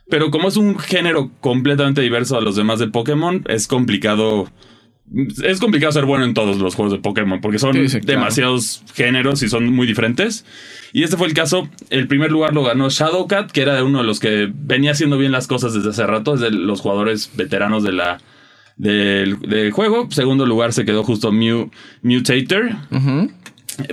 Pero 0.09 0.31
como 0.31 0.47
es 0.47 0.57
un 0.57 0.77
género 0.79 1.31
completamente 1.39 2.01
diverso 2.01 2.37
a 2.37 2.41
los 2.41 2.55
demás 2.55 2.79
de 2.79 2.87
Pokémon, 2.87 3.43
es 3.47 3.67
complicado. 3.67 4.49
Es 5.43 5.59
complicado 5.59 5.91
ser 5.91 6.05
bueno 6.05 6.23
en 6.23 6.35
todos 6.35 6.57
los 6.57 6.75
juegos 6.75 6.91
de 6.93 6.99
Pokémon 6.99 7.41
porque 7.41 7.57
son 7.57 7.73
Sí, 7.73 7.87
sí, 7.89 7.99
claro. 7.99 8.19
demasiados 8.19 8.83
géneros 8.93 9.41
y 9.41 9.49
son 9.49 9.67
muy 9.73 9.87
diferentes. 9.87 10.45
Y 10.93 11.01
este 11.03 11.17
fue 11.17 11.27
el 11.27 11.33
caso. 11.33 11.67
El 11.89 12.07
primer 12.07 12.31
lugar 12.31 12.53
lo 12.53 12.63
ganó 12.63 12.89
Shadowcat, 12.89 13.51
que 13.51 13.61
era 13.63 13.83
uno 13.83 13.99
de 13.99 14.03
los 14.03 14.19
que 14.19 14.51
venía 14.53 14.91
haciendo 14.91 15.17
bien 15.17 15.31
las 15.31 15.47
cosas 15.47 15.73
desde 15.73 15.89
hace 15.89 16.05
rato, 16.05 16.35
es 16.35 16.41
de 16.41 16.51
los 16.51 16.81
jugadores 16.81 17.31
veteranos 17.35 17.83
de 17.83 17.91
la, 17.91 18.19
del, 18.77 19.39
del 19.39 19.71
juego. 19.71 20.07
Segundo 20.11 20.45
lugar 20.45 20.73
se 20.73 20.85
quedó 20.85 21.03
justo 21.03 21.31
Mew, 21.31 21.71
Mutator. 22.03 22.69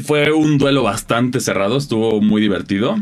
Fue 0.04 0.32
un 0.32 0.58
duelo 0.58 0.82
bastante 0.82 1.40
cerrado, 1.40 1.76
estuvo 1.78 2.20
muy 2.20 2.42
divertido. 2.42 2.96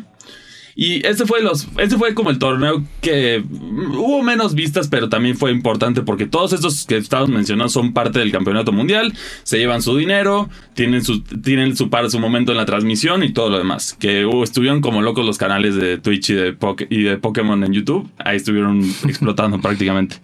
Y 0.76 1.06
este 1.06 1.24
fue 1.24 1.40
los, 1.40 1.68
este 1.78 1.96
fue 1.96 2.14
como 2.14 2.30
el 2.30 2.38
torneo 2.38 2.82
que 3.00 3.44
hubo 3.48 4.22
menos 4.22 4.54
vistas, 4.54 4.88
pero 4.88 5.08
también 5.08 5.36
fue 5.36 5.52
importante 5.52 6.02
porque 6.02 6.26
todos 6.26 6.52
estos 6.52 6.84
que 6.84 6.96
estamos 6.96 7.28
mencionando 7.28 7.68
son 7.68 7.92
parte 7.92 8.18
del 8.18 8.32
campeonato 8.32 8.72
mundial, 8.72 9.12
se 9.44 9.58
llevan 9.58 9.82
su 9.82 9.96
dinero, 9.96 10.48
tienen 10.74 11.04
su, 11.04 11.22
tienen 11.22 11.76
su 11.76 11.90
par, 11.90 12.10
su 12.10 12.18
momento 12.18 12.52
en 12.52 12.58
la 12.58 12.66
transmisión 12.66 13.22
y 13.22 13.32
todo 13.32 13.50
lo 13.50 13.58
demás. 13.58 13.96
Que 13.98 14.26
uh, 14.26 14.42
estuvieron 14.42 14.80
como 14.80 15.00
locos 15.00 15.24
los 15.24 15.38
canales 15.38 15.76
de 15.76 15.98
Twitch 15.98 16.30
y 16.30 16.34
de, 16.34 16.56
y 16.90 17.02
de 17.02 17.18
Pokémon 17.18 17.62
en 17.62 17.72
YouTube, 17.72 18.10
ahí 18.18 18.36
estuvieron 18.36 18.82
explotando 19.04 19.60
prácticamente. 19.60 20.16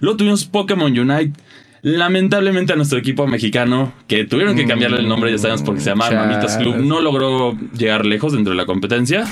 Luego 0.00 0.16
tuvimos 0.16 0.44
Pokémon 0.44 0.96
Unite. 0.96 1.32
Lamentablemente 1.82 2.72
a 2.72 2.76
nuestro 2.76 2.98
equipo 2.98 3.28
mexicano, 3.28 3.92
que 4.08 4.24
tuvieron 4.24 4.56
que 4.56 4.66
cambiarle 4.66 4.98
el 4.98 5.08
nombre, 5.08 5.30
ya 5.30 5.38
sabemos, 5.38 5.62
porque 5.62 5.80
se 5.80 5.90
llama. 5.90 6.10
Mamitas 6.10 6.56
Club, 6.56 6.78
no 6.78 7.00
logró 7.00 7.56
llegar 7.78 8.04
lejos 8.04 8.32
dentro 8.32 8.50
de 8.50 8.56
la 8.56 8.66
competencia. 8.66 9.24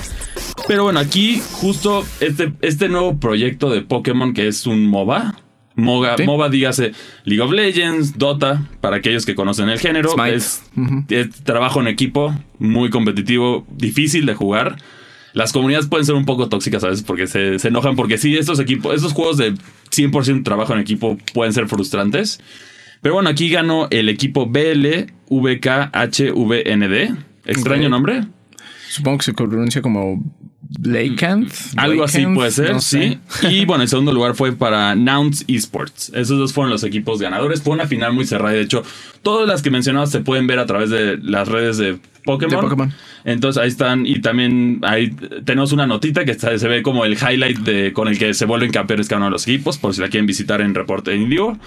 Pero 0.66 0.84
bueno, 0.84 0.98
aquí 1.00 1.42
justo 1.52 2.04
este, 2.20 2.52
este 2.62 2.88
nuevo 2.88 3.18
proyecto 3.18 3.70
de 3.70 3.82
Pokémon 3.82 4.32
que 4.32 4.48
es 4.48 4.66
un 4.66 4.86
MOBA. 4.86 5.36
Sí. 5.76 6.22
MOBA 6.24 6.48
dígase 6.50 6.92
League 7.24 7.42
of 7.42 7.50
Legends, 7.52 8.16
Dota, 8.16 8.66
para 8.80 8.96
aquellos 8.96 9.26
que 9.26 9.34
conocen 9.34 9.68
el 9.68 9.78
género. 9.78 10.14
Es, 10.26 10.62
trabajo 11.42 11.80
en 11.80 11.88
equipo, 11.88 12.34
muy 12.58 12.90
competitivo, 12.90 13.66
difícil 13.70 14.24
de 14.24 14.34
jugar. 14.34 14.76
Las 15.32 15.52
comunidades 15.52 15.88
pueden 15.88 16.06
ser 16.06 16.14
un 16.14 16.24
poco 16.24 16.48
tóxicas 16.48 16.84
a 16.84 16.88
veces 16.88 17.02
porque 17.02 17.26
se, 17.26 17.58
se 17.58 17.68
enojan 17.68 17.96
porque 17.96 18.18
sí, 18.18 18.36
estos 18.36 18.60
equipos, 18.60 18.94
estos 18.94 19.12
juegos 19.12 19.36
de 19.36 19.54
100% 19.90 20.44
trabajo 20.44 20.72
en 20.74 20.78
equipo 20.78 21.18
pueden 21.32 21.52
ser 21.52 21.66
frustrantes. 21.66 22.40
Pero 23.02 23.14
bueno, 23.14 23.28
aquí 23.28 23.50
ganó 23.50 23.88
el 23.90 24.08
equipo 24.08 24.46
BLVKHVND. 24.46 25.08
Extraño 27.44 27.88
nombre. 27.90 28.24
Supongo 28.88 29.18
que 29.18 29.24
se 29.24 29.34
pronuncia 29.34 29.82
como 29.82 30.22
Blakehanth. 30.84 31.52
Algo 31.76 32.04
así 32.04 32.24
puede 32.26 32.50
ser, 32.50 32.72
no 32.74 32.80
sé. 32.80 33.18
sí. 33.40 33.46
Y 33.48 33.64
bueno, 33.64 33.82
el 33.82 33.88
segundo 33.88 34.12
lugar 34.12 34.34
fue 34.34 34.52
para 34.52 34.94
Nouns 34.94 35.44
Esports. 35.48 36.10
Esos 36.14 36.38
dos 36.38 36.52
fueron 36.52 36.70
los 36.70 36.84
equipos 36.84 37.20
ganadores. 37.20 37.62
Fue 37.62 37.72
una 37.74 37.86
final 37.86 38.12
muy 38.12 38.26
cerrada. 38.26 38.52
De 38.54 38.60
hecho, 38.60 38.82
todas 39.22 39.48
las 39.48 39.62
que 39.62 39.70
mencionabas 39.70 40.10
se 40.10 40.20
pueden 40.20 40.46
ver 40.46 40.58
a 40.58 40.66
través 40.66 40.90
de 40.90 41.16
las 41.22 41.48
redes 41.48 41.78
de 41.78 41.98
Pokémon. 42.24 42.56
De 42.56 42.60
Pokémon. 42.62 42.92
Entonces 43.24 43.62
ahí 43.62 43.68
están. 43.68 44.06
Y 44.06 44.20
también 44.20 44.80
ahí 44.82 45.10
tenemos 45.44 45.72
una 45.72 45.86
notita 45.86 46.24
que 46.24 46.32
está- 46.32 46.56
se 46.58 46.68
ve 46.68 46.82
como 46.82 47.04
el 47.06 47.14
highlight 47.14 47.58
de, 47.60 47.92
con 47.92 48.08
el 48.08 48.18
que 48.18 48.34
se 48.34 48.44
vuelven 48.44 48.70
campeones 48.70 49.08
cada 49.08 49.18
uno 49.18 49.26
de 49.26 49.32
los 49.32 49.48
equipos. 49.48 49.78
Por 49.78 49.94
si 49.94 50.00
la 50.02 50.08
quieren 50.08 50.26
visitar 50.26 50.60
en 50.60 50.74
Reporte 50.74 51.14
Indio. 51.16 51.58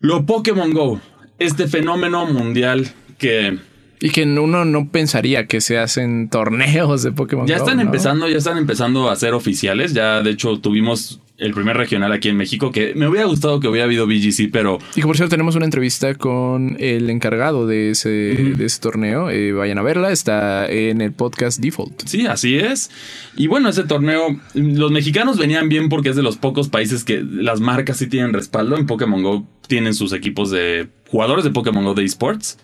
Lo 0.00 0.24
Pokémon 0.26 0.72
Go. 0.72 1.00
Este 1.38 1.68
fenómeno 1.68 2.26
mundial 2.26 2.88
que 3.18 3.58
Y 4.02 4.10
que 4.10 4.24
uno 4.24 4.64
no 4.64 4.88
pensaría 4.90 5.46
que 5.46 5.60
se 5.60 5.78
hacen 5.78 6.28
torneos 6.28 7.04
de 7.04 7.12
Pokémon. 7.12 7.46
Ya 7.46 7.58
Go, 7.58 7.64
están 7.64 7.76
¿no? 7.76 7.82
empezando, 7.84 8.28
ya 8.28 8.36
están 8.36 8.58
empezando 8.58 9.08
a 9.08 9.16
ser 9.16 9.32
oficiales. 9.32 9.94
Ya, 9.94 10.22
de 10.22 10.30
hecho, 10.30 10.58
tuvimos 10.58 11.20
el 11.38 11.54
primer 11.54 11.76
regional 11.76 12.12
aquí 12.12 12.28
en 12.28 12.36
México, 12.36 12.70
que 12.72 12.94
me 12.94 13.08
hubiera 13.08 13.26
gustado 13.26 13.58
que 13.58 13.66
hubiera 13.68 13.84
habido 13.84 14.06
BGC, 14.06 14.50
pero 14.52 14.78
Y 14.94 15.00
que 15.00 15.06
por 15.06 15.16
cierto 15.16 15.30
tenemos 15.30 15.56
una 15.56 15.64
entrevista 15.64 16.14
con 16.14 16.76
el 16.78 17.10
encargado 17.10 17.66
de 17.66 17.90
ese, 17.90 18.10
de 18.10 18.64
ese 18.64 18.80
torneo. 18.80 19.30
Eh, 19.30 19.52
vayan 19.52 19.78
a 19.78 19.82
verla, 19.82 20.12
está 20.12 20.66
en 20.70 21.00
el 21.00 21.12
podcast 21.12 21.60
Default. 21.60 22.02
sí, 22.06 22.26
así 22.26 22.56
es. 22.56 22.90
Y 23.36 23.46
bueno, 23.46 23.68
ese 23.68 23.84
torneo, 23.84 24.40
los 24.54 24.90
mexicanos 24.92 25.38
venían 25.38 25.68
bien 25.68 25.88
porque 25.88 26.10
es 26.10 26.16
de 26.16 26.22
los 26.22 26.36
pocos 26.36 26.68
países 26.68 27.04
que 27.04 27.24
las 27.24 27.60
marcas 27.60 27.98
sí 27.98 28.08
tienen 28.08 28.32
respaldo. 28.32 28.76
En 28.76 28.86
Pokémon 28.86 29.22
Go 29.22 29.46
tienen 29.66 29.94
sus 29.94 30.12
equipos 30.12 30.50
de 30.50 30.88
jugadores 31.08 31.44
de 31.44 31.50
Pokémon 31.50 31.84
Go 31.84 31.94
de 31.94 32.04
esports. 32.04 32.58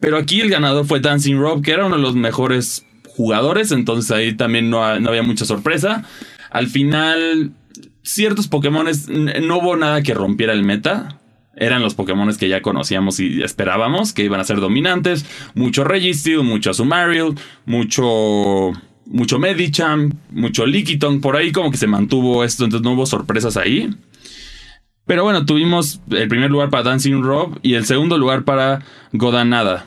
Pero 0.00 0.18
aquí 0.18 0.40
el 0.40 0.50
ganador 0.50 0.86
fue 0.86 1.00
Dancing 1.00 1.36
Rob, 1.36 1.62
que 1.62 1.72
era 1.72 1.86
uno 1.86 1.96
de 1.96 2.02
los 2.02 2.14
mejores 2.14 2.84
jugadores, 3.08 3.72
entonces 3.72 4.10
ahí 4.10 4.34
también 4.34 4.68
no, 4.70 5.00
no 5.00 5.08
había 5.08 5.22
mucha 5.22 5.44
sorpresa. 5.46 6.04
Al 6.50 6.66
final, 6.68 7.52
ciertos 8.02 8.46
Pokémones, 8.48 9.08
n- 9.08 9.40
no 9.40 9.58
hubo 9.58 9.76
nada 9.76 10.02
que 10.02 10.12
rompiera 10.14 10.52
el 10.52 10.62
meta. 10.64 11.18
Eran 11.58 11.80
los 11.80 11.94
Pokémones 11.94 12.36
que 12.36 12.50
ya 12.50 12.60
conocíamos 12.60 13.18
y 13.18 13.42
esperábamos 13.42 14.12
que 14.12 14.22
iban 14.24 14.40
a 14.40 14.44
ser 14.44 14.60
dominantes. 14.60 15.24
Mucho 15.54 15.84
Registeel, 15.84 16.42
mucho 16.42 16.70
Azumarill, 16.70 17.34
mucho, 17.64 18.72
mucho 19.06 19.38
Medicham, 19.38 20.12
mucho 20.30 20.66
Lickitung. 20.66 21.22
Por 21.22 21.36
ahí 21.36 21.52
como 21.52 21.70
que 21.70 21.78
se 21.78 21.86
mantuvo 21.86 22.44
esto, 22.44 22.64
entonces 22.64 22.84
no 22.84 22.92
hubo 22.92 23.06
sorpresas 23.06 23.56
ahí. 23.56 23.88
Pero 25.06 25.22
bueno, 25.22 25.46
tuvimos 25.46 26.00
el 26.10 26.28
primer 26.28 26.50
lugar 26.50 26.70
para 26.70 26.82
Dancing 26.82 27.22
Rob 27.22 27.58
y 27.62 27.74
el 27.74 27.84
segundo 27.86 28.18
lugar 28.18 28.44
para 28.44 28.80
Godanada. 29.12 29.86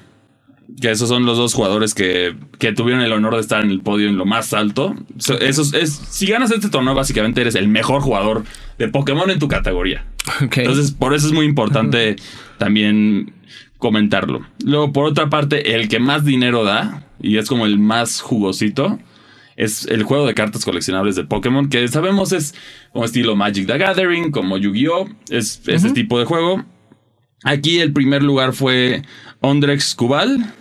Que 0.82 0.92
esos 0.92 1.10
son 1.10 1.26
los 1.26 1.36
dos 1.36 1.54
jugadores 1.56 1.94
que, 1.96 2.36
que 2.60 2.72
tuvieron 2.74 3.04
el 3.04 3.12
honor 3.12 3.34
de 3.36 3.42
estar 3.42 3.64
en 3.64 3.72
el 3.72 3.82
podio 3.82 4.08
en 4.08 4.18
lo 4.18 4.26
más 4.26 4.54
alto. 4.54 4.96
So- 5.18 5.40
esos 5.40 5.74
es, 5.74 5.92
si 5.92 6.28
ganas 6.28 6.52
este 6.52 6.70
torneo, 6.70 6.94
básicamente 6.94 7.42
eres 7.42 7.56
el 7.56 7.68
mejor 7.68 8.02
jugador 8.02 8.44
de 8.78 8.88
Pokémon 8.88 9.30
en 9.32 9.40
tu 9.40 9.48
categoría. 9.48 10.06
Entonces, 10.62 10.92
por 10.92 11.14
eso 11.16 11.28
es 11.28 11.34
muy 11.34 11.46
importante 11.46 12.16
también 12.60 13.34
comentarlo. 13.80 14.46
Luego, 14.64 14.94
por 14.94 15.06
otra 15.06 15.30
parte, 15.30 15.76
el 15.76 15.90
que 15.90 16.00
más 16.00 16.24
dinero 16.24 16.64
da, 16.64 17.04
y 17.22 17.38
es 17.38 17.50
como 17.50 17.66
el 17.66 17.80
más 17.80 18.22
jugosito, 18.22 19.00
es 19.60 19.86
el 19.86 20.04
juego 20.04 20.26
de 20.26 20.34
cartas 20.34 20.64
coleccionables 20.64 21.16
de 21.16 21.26
Pokémon, 21.26 21.70
que 21.70 21.88
sabemos 21.90 22.32
es 22.32 22.56
como 22.94 23.06
estilo 23.06 23.36
Magic 23.36 23.68
the 23.68 23.78
Gathering, 23.78 24.32
como 24.32 24.58
Yu-Gi-Oh! 24.58 25.10
Es 25.30 25.62
ese 25.68 25.92
tipo 25.92 26.18
de 26.18 26.26
juego. 26.26 26.64
Aquí 27.44 27.80
el 27.80 27.92
primer 27.94 28.24
lugar 28.24 28.54
fue 28.54 29.04
Ondrex 29.42 29.96
Kubal. 29.96 30.54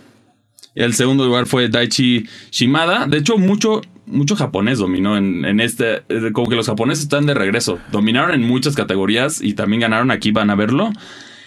El 0.75 0.93
segundo 0.93 1.25
lugar 1.25 1.45
fue 1.45 1.69
Daichi 1.69 2.25
Shimada. 2.51 3.07
De 3.07 3.17
hecho, 3.17 3.37
mucho, 3.37 3.81
mucho 4.05 4.35
japonés 4.35 4.79
dominó 4.79 5.17
en, 5.17 5.45
en 5.45 5.59
este. 5.59 6.03
eh, 6.09 6.31
Como 6.33 6.49
que 6.49 6.55
los 6.55 6.67
japoneses 6.67 7.03
están 7.03 7.25
de 7.25 7.33
regreso. 7.33 7.79
Dominaron 7.91 8.33
en 8.33 8.47
muchas 8.47 8.75
categorías 8.75 9.41
y 9.41 9.53
también 9.53 9.81
ganaron. 9.81 10.11
Aquí 10.11 10.31
van 10.31 10.49
a 10.49 10.55
verlo. 10.55 10.91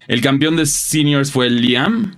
El 0.09 0.21
campeón 0.21 0.57
de 0.57 0.67
seniors 0.67 1.31
fue 1.31 1.51
Liam. 1.51 2.15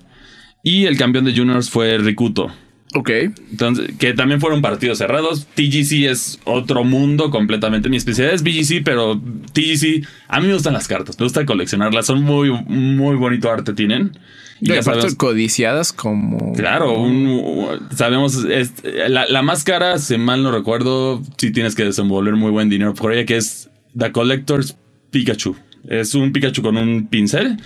Y 0.62 0.86
el 0.86 0.96
campeón 0.96 1.24
de 1.24 1.36
juniors 1.36 1.70
fue 1.70 1.98
Rikuto. 1.98 2.50
Ok. 2.94 3.10
Entonces, 3.50 3.92
que 3.98 4.12
también 4.14 4.40
fueron 4.40 4.62
partidos 4.62 4.98
cerrados. 4.98 5.46
TGC 5.54 6.06
es 6.10 6.40
otro 6.44 6.84
mundo 6.84 7.30
completamente. 7.30 7.88
Mi 7.88 7.96
especialidad 7.96 8.34
es 8.34 8.42
BGC, 8.42 8.82
pero 8.84 9.20
TGC, 9.52 10.06
a 10.28 10.40
mí 10.40 10.46
me 10.48 10.54
gustan 10.54 10.72
las 10.74 10.88
cartas. 10.88 11.18
Me 11.18 11.24
gusta 11.24 11.44
coleccionarlas. 11.46 12.06
Son 12.06 12.22
muy, 12.22 12.50
muy 12.50 13.16
bonito 13.16 13.50
arte 13.50 13.72
tienen. 13.72 14.18
Y 14.60 14.68
ya 14.68 14.82
sabemos- 14.82 15.16
codiciadas 15.16 15.92
como. 15.92 16.52
Claro, 16.54 16.98
un- 16.98 17.88
sabemos, 17.94 18.44
es- 18.44 18.72
la, 19.08 19.26
la 19.26 19.42
más 19.42 19.64
cara, 19.64 19.98
si 19.98 20.16
mal 20.16 20.42
no 20.42 20.52
recuerdo, 20.52 21.22
sí 21.36 21.50
tienes 21.50 21.74
que 21.74 21.84
desenvolver 21.84 22.34
muy 22.36 22.50
buen 22.52 22.68
dinero 22.70 22.94
por 22.94 23.12
ella, 23.12 23.26
que 23.26 23.36
es 23.36 23.68
The 23.98 24.12
Collector's 24.12 24.76
Pikachu. 25.10 25.56
Es 25.88 26.14
un 26.14 26.32
Pikachu 26.32 26.62
con 26.62 26.76
un 26.78 27.08
pincel 27.08 27.58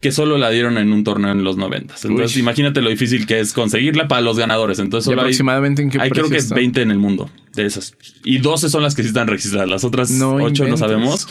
que 0.00 0.12
solo 0.12 0.38
la 0.38 0.48
dieron 0.50 0.78
en 0.78 0.92
un 0.92 1.04
torneo 1.04 1.30
en 1.30 1.44
los 1.44 1.58
90. 1.58 1.94
Entonces, 2.02 2.36
Uy. 2.36 2.42
imagínate 2.42 2.80
lo 2.80 2.88
difícil 2.88 3.26
que 3.26 3.38
es 3.38 3.52
conseguirla 3.52 4.08
para 4.08 4.22
los 4.22 4.38
ganadores. 4.38 4.78
Entonces, 4.78 5.06
¿Y 5.06 5.10
solo 5.10 5.20
hay, 5.20 5.26
aproximadamente 5.26 5.82
en 5.82 5.90
qué 5.90 6.00
hay 6.00 6.10
creo 6.10 6.30
que 6.30 6.38
está? 6.38 6.54
20 6.54 6.80
en 6.82 6.90
el 6.90 6.98
mundo 6.98 7.30
de 7.54 7.66
esas. 7.66 7.94
Y 8.24 8.38
12 8.38 8.70
son 8.70 8.82
las 8.82 8.94
que 8.94 9.02
sí 9.02 9.08
están 9.08 9.28
registradas. 9.28 9.68
Las 9.68 9.84
otras 9.84 10.10
No 10.10 10.36
8 10.36 10.66
no 10.68 10.76
sabemos. 10.78 11.28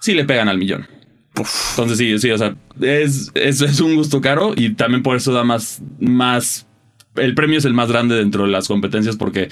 Sí 0.00 0.14
le 0.14 0.24
pegan 0.24 0.48
al 0.48 0.58
millón. 0.58 0.86
Entonces 1.34 1.96
sí, 1.96 2.18
sí, 2.18 2.30
o 2.30 2.36
sea, 2.36 2.56
es, 2.80 3.30
es, 3.34 3.62
es 3.62 3.80
un 3.80 3.96
gusto 3.96 4.20
caro 4.20 4.52
y 4.54 4.74
también 4.74 5.02
por 5.02 5.16
eso 5.16 5.32
da 5.32 5.44
más, 5.44 5.80
más, 5.98 6.66
el 7.14 7.34
premio 7.34 7.56
es 7.56 7.64
el 7.64 7.72
más 7.72 7.88
grande 7.88 8.16
dentro 8.16 8.44
de 8.44 8.50
las 8.50 8.68
competencias 8.68 9.16
porque 9.16 9.48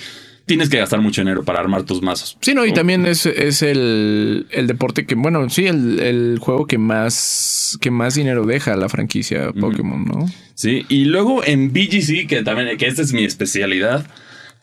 tienes 0.46 0.68
que 0.68 0.78
gastar 0.78 1.00
mucho 1.00 1.20
dinero 1.20 1.44
para 1.44 1.60
armar 1.60 1.84
tus 1.84 2.02
mazos. 2.02 2.36
Sí, 2.40 2.54
no, 2.54 2.66
y 2.66 2.72
también 2.72 3.06
es, 3.06 3.26
es 3.26 3.62
el, 3.62 4.46
el 4.50 4.66
deporte 4.66 5.06
que, 5.06 5.14
bueno, 5.14 5.48
sí, 5.48 5.66
el, 5.66 6.00
el 6.00 6.38
juego 6.40 6.66
que 6.66 6.78
más, 6.78 7.78
que 7.80 7.90
más 7.90 8.14
dinero 8.14 8.44
deja 8.44 8.74
a 8.74 8.76
la 8.76 8.88
franquicia 8.88 9.52
Pokémon, 9.52 10.04
¿no? 10.04 10.26
Sí, 10.54 10.84
y 10.88 11.06
luego 11.06 11.42
en 11.44 11.72
BGC, 11.72 12.26
que 12.26 12.42
también, 12.42 12.76
que 12.76 12.86
esta 12.86 13.02
es 13.02 13.12
mi 13.12 13.24
especialidad, 13.24 14.06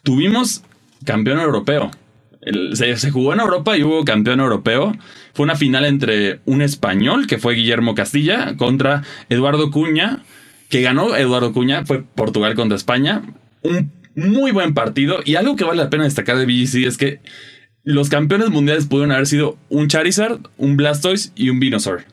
tuvimos 0.03 0.63
campeón 1.05 1.39
europeo. 1.39 1.91
se, 2.73 3.11
jugó 3.11 3.33
en 3.33 3.39
Europa 3.39 3.77
y 3.77 3.83
hubo 3.83 4.05
campeón 4.05 4.39
europeo. 4.39 4.95
Fue 5.33 5.43
una 5.43 5.55
final 5.55 5.85
entre 5.85 6.39
un 6.45 6.61
español, 6.61 7.27
que 7.27 7.37
fue 7.37 7.55
Guillermo 7.55 7.95
Castilla, 7.95 8.55
contra 8.57 9.03
Eduardo 9.29 9.71
Cuña, 9.71 10.23
que 10.69 10.81
ganó 10.81 11.15
Eduardo 11.15 11.53
Cuña, 11.53 11.85
fue 11.85 12.03
Portugal 12.03 12.55
contra 12.55 12.75
España. 12.75 13.23
Un 13.63 13.91
muy 14.17 14.51
buen 14.51 14.73
partido. 14.73 15.19
Y 15.23 15.35
algo 15.35 15.55
que 15.55 15.63
vale 15.63 15.81
la 15.81 15.89
pena 15.89 16.03
destacar 16.03 16.37
de 16.37 16.45
BGC 16.45 16.87
es 16.87 16.97
que 16.97 17.19
los 17.83 18.09
campeones 18.09 18.49
mundiales 18.49 18.85
pudieron 18.87 19.13
haber 19.13 19.27
sido 19.27 19.57
un 19.69 19.87
Charizard, 19.87 20.39
un 20.57 20.75
Blastoise 20.75 21.31
y 21.35 21.49
un 21.49 21.59
Venusaur. 21.59 22.03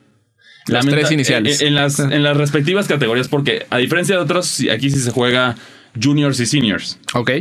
Las 0.67 0.85
tres 0.85 1.11
iniciales. 1.11 1.61
En, 1.61 1.75
las, 1.75 1.99
en 1.99 2.23
las 2.23 2.37
respectivas 2.37 2.87
categorías, 2.87 3.27
porque 3.27 3.65
a 3.69 3.77
diferencia 3.77 4.15
de 4.15 4.21
otros, 4.21 4.63
aquí 4.71 4.89
sí 4.89 4.99
se 4.99 5.11
juega 5.11 5.55
juniors 6.01 6.39
y 6.39 6.45
seniors. 6.45 6.97
Ok. 7.13 7.31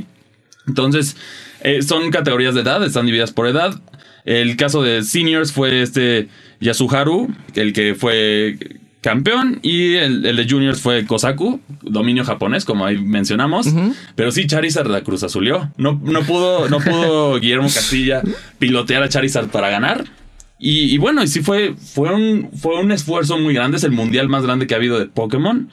Entonces, 0.66 1.16
eh, 1.60 1.82
son 1.82 2.10
categorías 2.10 2.54
de 2.54 2.62
edad, 2.62 2.82
están 2.84 3.06
divididas 3.06 3.32
por 3.32 3.46
edad. 3.46 3.80
El 4.24 4.56
caso 4.56 4.82
de 4.82 5.02
seniors 5.02 5.52
fue 5.52 5.82
este 5.82 6.28
Yasuharu, 6.60 7.34
el 7.54 7.72
que 7.72 7.94
fue 7.94 8.58
campeón, 9.04 9.58
y 9.60 9.96
el, 9.96 10.22
de 10.22 10.46
juniors 10.48 10.80
fue 10.80 11.04
Kosaku, 11.04 11.60
dominio 11.82 12.24
japonés, 12.24 12.64
como 12.64 12.86
ahí 12.86 12.96
mencionamos. 12.96 13.68
Pero 14.14 14.32
sí, 14.32 14.46
Charizard 14.46 14.88
la 14.88 15.02
cruz 15.02 15.22
azulió. 15.22 15.70
No, 15.76 16.00
no, 16.02 16.22
pudo, 16.22 16.70
no 16.70 16.80
pudo 16.80 17.34
Guillermo 17.40 17.68
Castilla 17.68 18.22
pilotear 18.58 19.02
a 19.02 19.10
Charizard 19.10 19.48
para 19.48 19.68
ganar. 19.68 20.06
Y, 20.58 20.96
bueno, 20.96 21.22
y 21.22 21.28
sí 21.28 21.42
fue, 21.42 21.74
fue, 21.74 22.14
un, 22.14 22.48
fue 22.56 22.80
un 22.80 22.92
esfuerzo 22.92 23.36
muy 23.38 23.52
grande. 23.52 23.76
Es 23.76 23.84
el 23.84 23.92
mundial 23.92 24.30
más 24.30 24.42
grande 24.42 24.66
que 24.66 24.72
ha 24.72 24.78
habido 24.78 24.98
de 24.98 25.04
Pokémon. 25.04 25.68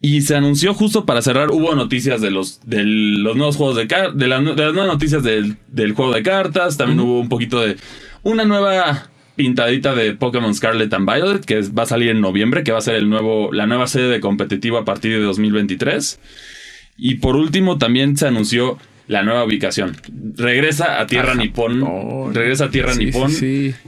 Y 0.00 0.22
se 0.22 0.34
anunció 0.34 0.72
justo 0.72 1.04
para 1.04 1.20
cerrar, 1.20 1.50
hubo 1.50 1.74
noticias 1.74 2.22
de 2.22 2.30
los, 2.30 2.60
de 2.64 2.84
los 2.84 3.36
nuevos 3.36 3.56
juegos 3.56 3.76
de 3.76 3.86
cartas, 3.86 4.16
de, 4.16 4.28
las 4.28 4.42
nuevas 4.42 4.86
noticias 4.86 5.22
del, 5.22 5.58
juego 5.92 6.14
de 6.14 6.22
cartas, 6.22 6.78
también 6.78 6.98
hubo 7.00 7.20
un 7.20 7.28
poquito 7.28 7.60
de 7.60 7.76
una 8.22 8.44
nueva 8.44 9.10
pintadita 9.36 9.94
de 9.94 10.14
Pokémon 10.14 10.54
Scarlet 10.54 10.92
and 10.92 11.10
Violet, 11.10 11.44
que 11.44 11.60
va 11.60 11.84
a 11.84 11.86
salir 11.86 12.10
en 12.10 12.20
noviembre, 12.20 12.64
que 12.64 12.72
va 12.72 12.78
a 12.78 12.82
ser 12.82 12.96
el 12.96 13.08
nuevo, 13.08 13.52
la 13.52 13.66
nueva 13.66 13.86
sede 13.86 14.08
de 14.08 14.20
competitivo 14.20 14.78
a 14.78 14.84
partir 14.84 15.12
de 15.12 15.20
2023. 15.20 16.20
Y 16.98 17.16
por 17.16 17.36
último, 17.36 17.78
también 17.78 18.16
se 18.16 18.26
anunció 18.26 18.78
la 19.08 19.22
nueva 19.22 19.44
ubicación. 19.44 19.96
Regresa 20.36 21.00
a 21.00 21.06
Tierra 21.06 21.34
Nippon. 21.34 22.32
Regresa 22.34 22.66
a 22.66 22.70
Tierra 22.70 22.94
Nippon, 22.94 23.32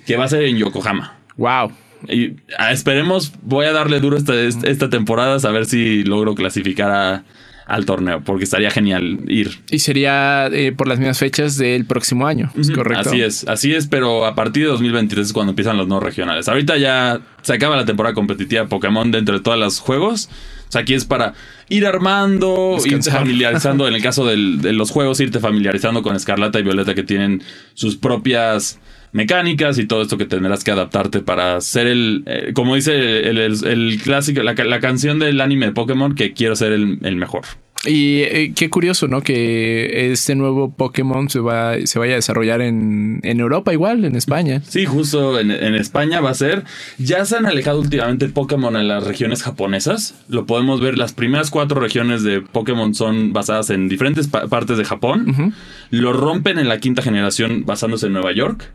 que 0.07 0.17
va 0.17 0.25
a 0.25 0.29
ser 0.29 0.45
en 0.45 0.57
Yokohama. 0.57 1.19
Wow. 1.37 1.73
Y 2.09 2.35
ah, 2.59 2.73
esperemos, 2.73 3.33
voy 3.43 3.67
a 3.67 3.73
darle 3.73 4.01
duro 4.01 4.17
esta, 4.17 4.35
esta 4.35 4.91
temporada 4.91 5.37
a 5.37 5.53
ver 5.53 5.65
si 5.67 6.05
logro 6.05 6.35
clasificar 6.35 6.91
a, 6.91 7.25
al 7.67 7.87
torneo, 7.87 8.23
porque 8.23 8.45
estaría 8.45 8.71
genial 8.71 9.21
ir. 9.27 9.59
Y 9.71 9.79
sería 9.79 10.49
eh, 10.49 10.73
por 10.73 10.89
las 10.89 10.99
mismas 10.99 11.19
fechas 11.19 11.57
del 11.57 11.87
próximo 11.87 12.27
año, 12.27 12.53
correcto? 12.75 13.09
Así 13.09 13.23
es, 13.23 13.49
así 13.49 13.75
es, 13.75 13.87
pero 13.87 14.27
a 14.27 14.35
partir 14.35 14.65
de 14.65 14.69
2023 14.71 15.29
es 15.29 15.33
cuando 15.33 15.53
empiezan 15.53 15.77
los 15.77 15.89
no 15.89 16.01
regionales. 16.01 16.49
Ahorita 16.49 16.77
ya 16.77 17.21
se 17.43 17.55
acaba 17.55 17.77
la 17.77 17.85
temporada 17.85 18.15
competitiva 18.15 18.63
de 18.63 18.69
Pokémon 18.69 19.11
dentro 19.11 19.37
de 19.37 19.43
todos 19.43 19.59
los 19.59 19.81
juegos. 19.81 20.29
O 20.69 20.73
sea, 20.73 20.83
aquí 20.83 20.95
es 20.95 21.05
para 21.05 21.35
ir 21.69 21.87
armando, 21.87 22.77
irte 22.85 23.11
familiarizando. 23.11 23.87
en 23.87 23.95
el 23.95 24.03
caso 24.03 24.27
de 24.27 24.37
los 24.37 24.91
juegos, 24.91 25.21
irte 25.21 25.41
familiarizando 25.41 26.03
con 26.03 26.17
Escarlata 26.17 26.59
y 26.59 26.63
Violeta 26.63 26.95
que 26.95 27.03
tienen 27.03 27.43
sus 27.75 27.97
propias 27.97 28.79
mecánicas 29.15 29.79
y 29.79 29.87
todo 29.87 30.03
esto 30.03 30.19
que 30.19 30.27
tendrás 30.27 30.65
que 30.65 30.73
adaptarte 30.73 31.21
para 31.21 31.61
ser 31.61 31.87
el, 31.87 32.25
eh, 32.27 32.53
como 32.53 32.75
dice 32.75 33.21
el, 33.29 34.01
clásico, 34.03 34.43
la, 34.43 34.81
canción 34.81 35.21
del 35.21 35.41
anime 35.41 35.67
de 35.67 35.73
Pokémon, 35.73 36.15
que 36.15 36.33
quiero 36.33 36.57
ser 36.57 36.73
el, 36.73 37.17
mejor. 37.17 37.45
Y 37.87 38.23
eh, 38.23 38.53
qué 38.57 38.71
curioso, 38.71 39.07
¿no? 39.07 39.23
Que 39.23 40.11
este 40.11 40.35
nuevo 40.35 40.75
Pokémon 40.75 41.29
se, 41.29 41.39
va, 41.39 41.75
se 41.85 41.99
vaya 41.99 42.15
a 42.15 42.17
desarrollar 42.17 42.61
en, 42.61 43.21
Europa 43.23 43.73
igual, 43.73 44.05
en 44.05 44.17
España. 44.17 44.63
Sí, 44.67 44.85
justo 44.85 45.39
en, 45.39 45.51
España 45.77 46.21
va 46.21 46.31
a 46.31 46.35
ser. 46.35 46.65
Ya 46.99 47.25
se 47.25 47.37
han 47.37 47.47
alejado 47.47 47.81
últimamente 47.81 48.29
Pokémon 48.29 48.75
en 48.75 48.89
las 48.89 49.05
regiones 49.05 49.45
japonesas. 49.45 50.17
Lo 50.29 50.45
podemos 50.45 50.81
ver, 50.81 50.99
las 50.99 51.13
primeras 51.13 51.51
cuatro 51.51 51.79
regiones 51.81 52.25
de 52.25 52.41
Pokémon 52.41 52.95
son 52.95 53.33
basadas 53.33 53.71
en 53.71 53.89
diferentes 53.89 54.27
partes 54.27 54.77
de 54.77 54.85
Japón. 54.85 55.55
Lo 55.91 56.13
rompen 56.13 56.59
en 56.59 56.69
la 56.69 56.81
quinta 56.81 57.01
generación 57.01 57.65
basándose 57.65 58.07
en 58.07 58.15
Nueva 58.15 58.33
York. 58.33 58.73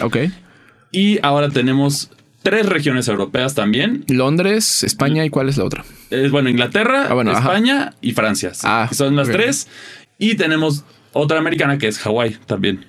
Ok. 0.00 0.16
Y 0.90 1.18
ahora 1.22 1.50
tenemos 1.50 2.10
tres 2.42 2.66
regiones 2.66 3.08
europeas 3.08 3.54
también. 3.54 4.04
Londres, 4.08 4.84
España 4.84 5.24
y 5.24 5.30
cuál 5.30 5.48
es 5.48 5.56
la 5.56 5.64
otra? 5.64 5.84
Es 6.10 6.30
bueno, 6.30 6.48
Inglaterra, 6.48 7.08
ah, 7.10 7.32
España 7.32 7.94
y 8.00 8.12
Francia. 8.12 8.52
Ah, 8.64 8.88
son 8.92 9.16
las 9.16 9.28
tres. 9.28 9.68
Y 10.18 10.34
tenemos 10.36 10.84
otra 11.12 11.38
americana 11.38 11.78
que 11.78 11.88
es 11.88 11.98
Hawái 11.98 12.36
también. 12.46 12.86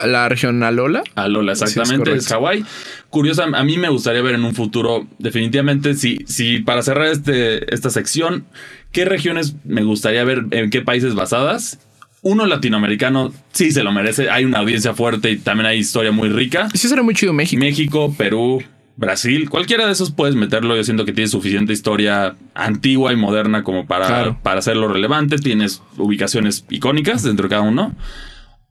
La 0.00 0.28
región 0.30 0.62
Alola. 0.62 1.02
Alola, 1.14 1.52
exactamente, 1.52 2.14
es, 2.14 2.26
Hawái. 2.28 2.64
Curiosa, 3.10 3.44
a 3.44 3.64
mí 3.64 3.76
me 3.76 3.90
gustaría 3.90 4.22
ver 4.22 4.34
en 4.34 4.44
un 4.44 4.54
futuro, 4.54 5.06
definitivamente, 5.18 5.94
si, 5.94 6.24
si 6.26 6.60
para 6.60 6.80
cerrar 6.82 7.08
este, 7.08 7.74
esta 7.74 7.90
sección, 7.90 8.46
¿qué 8.92 9.04
regiones 9.04 9.56
me 9.64 9.82
gustaría 9.82 10.24
ver 10.24 10.46
en 10.52 10.70
qué 10.70 10.80
países 10.80 11.14
basadas? 11.14 11.80
Uno 12.22 12.46
latinoamericano 12.46 13.32
sí 13.52 13.70
se 13.70 13.82
lo 13.82 13.92
merece. 13.92 14.30
Hay 14.30 14.44
una 14.44 14.58
audiencia 14.58 14.94
fuerte 14.94 15.30
y 15.30 15.38
también 15.38 15.66
hay 15.66 15.78
historia 15.78 16.12
muy 16.12 16.28
rica. 16.28 16.68
Sí, 16.74 16.88
será 16.88 17.02
muy 17.02 17.14
chido 17.14 17.32
México. 17.32 17.60
México, 17.60 18.14
Perú, 18.16 18.62
Brasil. 18.96 19.48
Cualquiera 19.48 19.86
de 19.86 19.92
esos 19.92 20.10
puedes 20.10 20.36
meterlo. 20.36 20.76
Yo 20.76 20.84
siento 20.84 21.04
que 21.04 21.12
tiene 21.12 21.28
suficiente 21.28 21.72
historia 21.72 22.36
antigua 22.54 23.12
y 23.12 23.16
moderna 23.16 23.62
como 23.62 23.86
para, 23.86 24.40
para 24.42 24.58
hacerlo 24.58 24.88
relevante. 24.88 25.36
Tienes 25.36 25.82
ubicaciones 25.96 26.66
icónicas 26.68 27.22
dentro 27.22 27.44
de 27.44 27.50
cada 27.50 27.62
uno. 27.62 27.94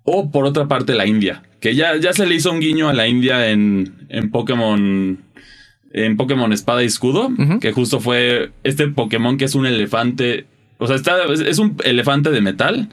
O 0.03 0.31
por 0.31 0.45
otra 0.45 0.67
parte, 0.67 0.93
la 0.93 1.07
India. 1.07 1.43
Que 1.59 1.75
ya, 1.75 1.95
ya 1.97 2.13
se 2.13 2.25
le 2.25 2.35
hizo 2.35 2.51
un 2.51 2.59
guiño 2.59 2.89
a 2.89 2.93
la 2.93 3.07
India 3.07 3.49
en, 3.49 4.05
en 4.09 4.29
Pokémon. 4.29 5.17
En 5.91 6.17
Pokémon 6.17 6.53
Espada 6.53 6.83
y 6.83 6.85
Escudo. 6.85 7.31
Que 7.59 7.71
justo 7.71 7.99
fue 7.99 8.51
este 8.63 8.87
Pokémon 8.89 9.37
que 9.37 9.45
es 9.45 9.55
un 9.55 9.65
elefante. 9.65 10.45
O 10.77 10.85
sea, 10.85 10.95
está, 10.95 11.23
es 11.25 11.57
un 11.57 11.77
elefante 11.83 12.29
de 12.29 12.41
metal 12.41 12.89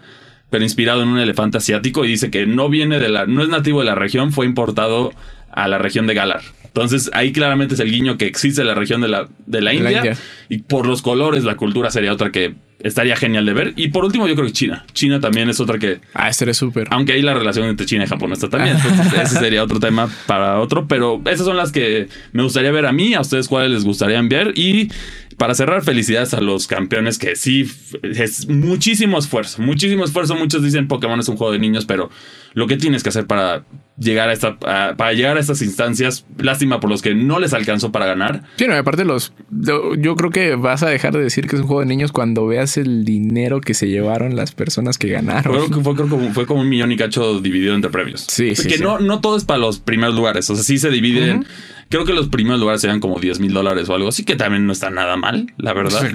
pero 0.50 0.64
inspirado 0.64 1.02
en 1.02 1.08
un 1.08 1.18
elefante 1.18 1.58
asiático 1.58 2.04
y 2.04 2.08
dice 2.08 2.30
que 2.30 2.46
no 2.46 2.68
viene 2.68 2.98
de 2.98 3.08
la, 3.08 3.26
no 3.26 3.42
es 3.42 3.48
nativo 3.48 3.80
de 3.80 3.86
la 3.86 3.94
región, 3.94 4.32
fue 4.32 4.46
importado 4.46 5.12
a 5.50 5.68
la 5.68 5.78
región 5.78 6.06
de 6.06 6.14
Galar. 6.14 6.42
Entonces 6.64 7.10
ahí 7.14 7.32
claramente 7.32 7.74
es 7.74 7.80
el 7.80 7.90
guiño 7.90 8.18
que 8.18 8.26
existe 8.26 8.62
la 8.62 8.74
región 8.74 9.00
de 9.00 9.08
la, 9.08 9.28
de 9.46 9.60
la, 9.62 9.72
India, 9.72 10.16
y 10.48 10.58
por 10.58 10.86
los 10.86 11.00
colores 11.00 11.42
la 11.42 11.56
cultura 11.56 11.90
sería 11.90 12.12
otra 12.12 12.30
que 12.30 12.54
estaría 12.80 13.16
genial 13.16 13.46
de 13.46 13.52
ver. 13.52 13.72
Y 13.76 13.88
por 13.88 14.04
último 14.04 14.26
yo 14.28 14.34
creo 14.34 14.46
que 14.46 14.52
China. 14.52 14.84
China 14.92 15.20
también 15.20 15.48
es 15.48 15.60
otra 15.60 15.78
que... 15.78 16.00
Ah, 16.14 16.28
estaría 16.28 16.54
súper. 16.54 16.88
Aunque 16.90 17.12
ahí 17.12 17.22
la 17.22 17.34
relación 17.34 17.68
entre 17.68 17.86
China 17.86 18.04
y 18.04 18.06
Japón 18.06 18.32
está 18.32 18.48
también. 18.48 18.76
ese 19.22 19.38
sería 19.38 19.62
otro 19.62 19.80
tema 19.80 20.08
para 20.26 20.60
otro. 20.60 20.86
Pero 20.86 21.20
esas 21.26 21.46
son 21.46 21.56
las 21.56 21.72
que 21.72 22.08
me 22.32 22.42
gustaría 22.42 22.70
ver 22.70 22.86
a 22.86 22.92
mí, 22.92 23.14
a 23.14 23.20
ustedes 23.20 23.48
cuáles 23.48 23.70
les 23.70 23.84
gustaría 23.84 24.20
ver. 24.22 24.52
Y 24.56 24.88
para 25.36 25.54
cerrar, 25.54 25.82
felicidades 25.82 26.34
a 26.34 26.40
los 26.40 26.66
campeones 26.66 27.18
que 27.18 27.36
sí, 27.36 27.70
es 28.02 28.48
muchísimo 28.48 29.18
esfuerzo, 29.18 29.62
muchísimo 29.62 30.04
esfuerzo. 30.04 30.34
Muchos 30.34 30.62
dicen 30.62 30.88
Pokémon 30.88 31.20
es 31.20 31.28
un 31.28 31.36
juego 31.36 31.52
de 31.52 31.58
niños, 31.58 31.84
pero 31.84 32.10
lo 32.54 32.66
que 32.66 32.76
tienes 32.76 33.02
que 33.02 33.10
hacer 33.10 33.26
para 33.26 33.64
llegar 33.98 34.28
a 34.28 34.32
esta, 34.32 34.58
para 34.58 35.12
llegar 35.12 35.36
a 35.36 35.40
estas 35.40 35.62
instancias, 35.62 36.26
lástima 36.38 36.80
por 36.80 36.90
los 36.90 37.02
que 37.02 37.14
no 37.14 37.40
les 37.40 37.54
alcanzó 37.54 37.92
para 37.92 38.06
ganar. 38.06 38.42
Sí, 38.56 38.66
no, 38.66 38.74
aparte 38.74 39.04
los, 39.04 39.32
yo 39.50 40.16
creo 40.16 40.30
que 40.30 40.54
vas 40.54 40.82
a 40.82 40.88
dejar 40.88 41.14
de 41.14 41.22
decir 41.22 41.46
que 41.46 41.56
es 41.56 41.62
un 41.62 41.68
juego 41.68 41.80
de 41.80 41.86
niños 41.86 42.12
cuando 42.12 42.46
veas 42.46 42.76
el 42.76 43.04
dinero 43.04 43.60
que 43.60 43.74
se 43.74 43.88
llevaron 43.88 44.36
las 44.36 44.52
personas 44.52 44.98
que 44.98 45.08
ganaron. 45.08 45.54
Creo 45.54 45.70
que 45.70 45.82
fue, 45.82 45.96
como, 45.96 46.32
fue 46.32 46.46
como 46.46 46.60
un 46.60 46.68
millón 46.68 46.92
y 46.92 46.96
cacho 46.96 47.40
dividido 47.40 47.74
entre 47.74 47.90
premios. 47.90 48.26
Sí, 48.28 48.54
sí. 48.54 48.68
Que 48.68 48.78
No, 48.78 48.98
no 48.98 49.20
todo 49.20 49.36
es 49.36 49.44
para 49.44 49.58
los 49.58 49.78
primeros 49.78 50.14
lugares, 50.14 50.48
o 50.50 50.54
sea, 50.54 50.64
sí 50.64 50.78
se 50.78 50.90
dividen. 50.90 51.46
Creo 51.88 52.04
que 52.04 52.12
los 52.12 52.28
primeros 52.28 52.58
lugares 52.58 52.80
serían 52.80 52.98
como 52.98 53.20
10 53.20 53.38
mil 53.38 53.52
dólares 53.52 53.88
o 53.88 53.94
algo 53.94 54.08
así, 54.08 54.24
que 54.24 54.34
también 54.34 54.66
no 54.66 54.72
está 54.72 54.90
nada 54.90 55.16
mal, 55.16 55.52
la 55.56 55.72
verdad. 55.72 56.10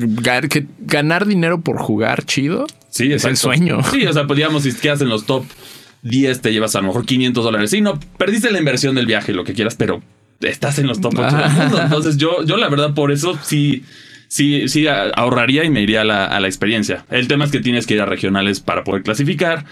que 0.50 0.67
ganar 0.82 1.26
dinero 1.26 1.62
por 1.62 1.78
jugar 1.78 2.26
chido. 2.26 2.67
Sí, 2.89 3.13
es 3.13 3.24
el 3.24 3.38
sueño. 3.38 3.82
Sí, 3.91 4.06
o 4.06 4.12
sea, 4.12 4.28
podríamos, 4.28 4.63
si 4.63 4.74
quedas 4.74 5.02
en 5.02 5.08
los 5.08 5.26
top 5.26 5.46
10, 6.04 6.42
te 6.42 6.52
llevas 6.52 6.76
a 6.76 6.82
lo 6.82 6.88
mejor 6.88 7.06
500 7.06 7.44
dólares. 7.44 7.72
Sí, 7.72 7.82
no, 7.82 8.00
perdiste 8.18 8.52
la 8.52 8.60
inversión 8.60 8.96
del 8.96 9.06
viaje, 9.06 9.34
lo 9.34 9.44
que 9.44 9.54
quieras, 9.54 9.76
pero 9.76 10.02
estás 10.42 10.80
en 10.80 10.88
los 10.88 11.02
top 11.02 11.14
8 11.18 11.38
Entonces, 11.84 12.18
yo, 12.18 12.44
yo 12.46 12.58
la 12.58 12.70
verdad, 12.70 12.94
por 12.94 13.12
eso 13.12 13.38
sí 13.44 13.84
sí, 14.32 14.70
sí 14.70 14.88
ahorraría 14.88 15.66
y 15.66 15.70
me 15.70 15.82
iría 15.82 16.02
a 16.02 16.06
la, 16.06 16.26
a 16.26 16.40
la, 16.40 16.48
experiencia. 16.48 17.06
El 17.10 17.28
tema 17.28 17.44
es 17.44 17.52
que 17.52 17.60
tienes 17.60 17.86
que 17.86 17.96
ir 17.96 18.02
a 18.02 18.06
regionales 18.06 18.62
para 18.62 18.84
poder 18.86 19.04
clasificar. 19.04 19.66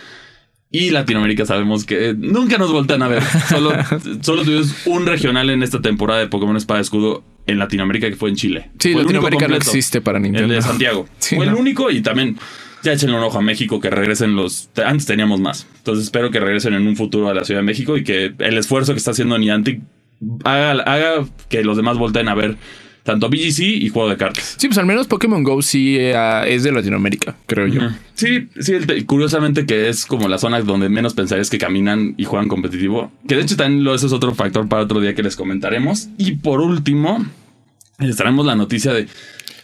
Y 0.72 0.92
Latinoamérica 0.92 1.46
sabemos 1.46 1.86
que 1.86 2.13
nunca 2.15 2.58
nos 2.58 2.72
voltean 2.72 3.02
a 3.02 3.08
ver. 3.08 3.24
Solo, 3.24 3.72
solo 4.22 4.44
tuvimos 4.44 4.76
un 4.86 5.08
regional 5.08 5.50
en 5.50 5.63
esta 5.63 5.82
temporada 5.82 6.20
de 6.20 6.28
Pokémon 6.28 6.58
Espada 6.58 6.82
Escudo 6.82 7.24
en 7.48 7.58
Latinoamérica 7.58 8.10
que 8.10 8.18
fue 8.18 8.30
en 8.30 8.36
Chile. 8.36 8.70
Sí, 8.78 8.94
Latinoamérica 8.94 9.48
no 9.48 9.56
existe 9.56 10.02
para 10.02 10.20
Nintendo. 10.20 10.54
El 10.54 10.60
de 10.60 10.62
Santiago. 10.62 11.08
fue 11.20 11.46
el 11.46 11.56
único 11.56 11.89
y 11.92 12.02
también 12.02 12.38
ya 12.84 12.94
échenle 12.94 13.18
un 13.18 13.24
ojo 13.24 13.38
a 13.38 13.42
México 13.42 13.80
que 13.80 13.89
regresen 13.89 14.36
los. 14.36 14.70
Antes 14.84 15.06
teníamos 15.06 15.39
más. 15.39 15.68
Entonces 15.78 16.06
espero 16.06 16.32
que 16.32 16.39
regresen 16.39 16.74
en 16.74 16.88
un 16.88 16.96
futuro 16.96 17.30
a 17.30 17.34
la 17.34 17.44
Ciudad 17.44 17.62
de 17.62 17.65
México 17.65 17.98
y 17.98 18.04
que 18.04 18.34
el 18.38 18.58
esfuerzo 18.58 18.94
que 18.94 19.00
está 19.00 19.12
haciendo 19.12 19.38
Niantic 19.38 19.82
haga, 20.44 20.72
haga 20.72 21.26
que 21.50 21.63
los 21.63 21.78
demás 21.78 21.98
volteen 21.98 22.30
a 22.30 22.36
ver 22.36 22.58
tanto 23.04 23.30
BGC 23.30 23.60
y 23.62 23.89
juego 23.89 24.10
de 24.10 24.18
cartas. 24.18 24.56
Sí, 24.58 24.68
pues 24.68 24.78
al 24.78 24.86
menos 24.86 25.08
Pokémon 25.08 25.44
Go 25.44 25.62
sí 25.62 25.98
eh, 25.98 26.13
es 26.48 26.63
de 26.63 26.72
Latinoamérica, 26.72 27.36
creo 27.48 27.68
yo. 27.68 27.82
Sí, 28.13 28.50
sí, 28.60 28.74
curiosamente 29.06 29.65
que 29.65 29.89
es 29.89 30.06
como 30.06 30.28
la 30.28 30.38
zona 30.38 30.62
donde 30.62 30.89
menos 30.89 31.13
pensarías 31.13 31.50
que 31.50 31.58
caminan 31.58 32.13
y 32.18 32.26
juegan 32.26 32.48
competitivo. 32.48 33.12
Que 33.28 33.36
de 33.36 33.42
hecho 33.42 33.56
también 33.56 33.84
lo, 33.84 33.96
eso 33.96 34.06
es 34.06 34.13
otro 34.13 34.36
factor 34.36 34.68
para 34.68 34.84
otro 34.84 35.00
día 35.00 35.15
que 35.15 35.24
les 35.24 35.36
comentaremos. 35.36 36.10
Y 36.18 36.34
por 36.34 36.62
último, 36.62 37.26
les 37.98 38.15
traemos 38.15 38.46
la 38.46 38.56
noticia 38.56 38.94
de 38.94 39.08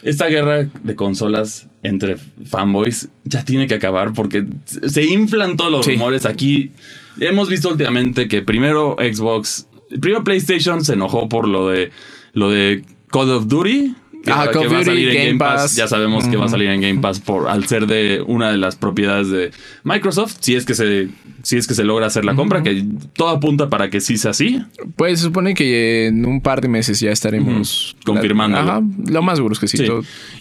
esta 0.02 0.26
guerra 0.26 0.68
de 0.82 0.94
consolas 0.96 1.68
entre 1.86 2.16
fanboys 2.44 3.08
ya 3.24 3.44
tiene 3.44 3.66
que 3.66 3.74
acabar 3.74 4.12
porque 4.12 4.44
se 4.64 5.04
inflan 5.04 5.56
todos 5.56 5.70
los 5.70 5.86
rumores. 5.86 6.26
Aquí 6.26 6.72
hemos 7.20 7.48
visto 7.48 7.68
últimamente 7.68 8.28
que 8.28 8.42
primero 8.42 8.96
Xbox, 8.98 9.68
primero 10.00 10.24
PlayStation 10.24 10.84
se 10.84 10.94
enojó 10.94 11.28
por 11.28 11.48
lo 11.48 11.68
de 11.68 11.90
lo 12.32 12.50
de 12.50 12.84
Call 13.10 13.30
of 13.30 13.46
Duty. 13.46 13.94
Que, 14.24 14.32
ah, 14.32 14.48
Call 14.52 14.72
va 14.72 14.80
a 14.80 14.84
salir 14.84 15.08
en 15.10 15.26
Game 15.28 15.38
Pass. 15.38 15.76
Ya 15.76 15.86
sabemos 15.86 16.26
que 16.26 16.36
va 16.36 16.46
a 16.46 16.48
salir 16.48 16.68
en 16.68 16.80
Game 16.80 17.00
Pass 17.00 17.20
por 17.20 17.48
al 17.48 17.66
ser 17.68 17.86
de 17.86 18.24
una 18.26 18.50
de 18.50 18.56
las 18.56 18.74
propiedades 18.74 19.30
de 19.30 19.52
Microsoft. 19.84 20.38
Si 20.40 20.56
es 20.56 20.64
que 20.64 20.74
se, 20.74 21.08
si 21.44 21.56
es 21.56 21.68
que 21.68 21.74
se 21.74 21.84
logra 21.84 22.06
hacer 22.06 22.24
la 22.24 22.34
compra, 22.34 22.64
que 22.64 22.84
todo 23.14 23.28
apunta 23.28 23.70
para 23.70 23.88
que 23.88 24.00
sí 24.00 24.18
sea 24.18 24.32
así. 24.32 24.60
Pues 24.96 25.20
se 25.20 25.26
supone 25.26 25.54
que 25.54 26.08
en 26.08 26.26
un 26.26 26.40
par 26.40 26.60
de 26.60 26.66
meses 26.66 26.98
ya 26.98 27.12
estaremos 27.12 27.96
confirmando. 28.04 28.82
Lo 29.08 29.22
más 29.22 29.36
seguro 29.38 29.52
es 29.52 29.60
que 29.60 29.68
sí. 29.68 29.86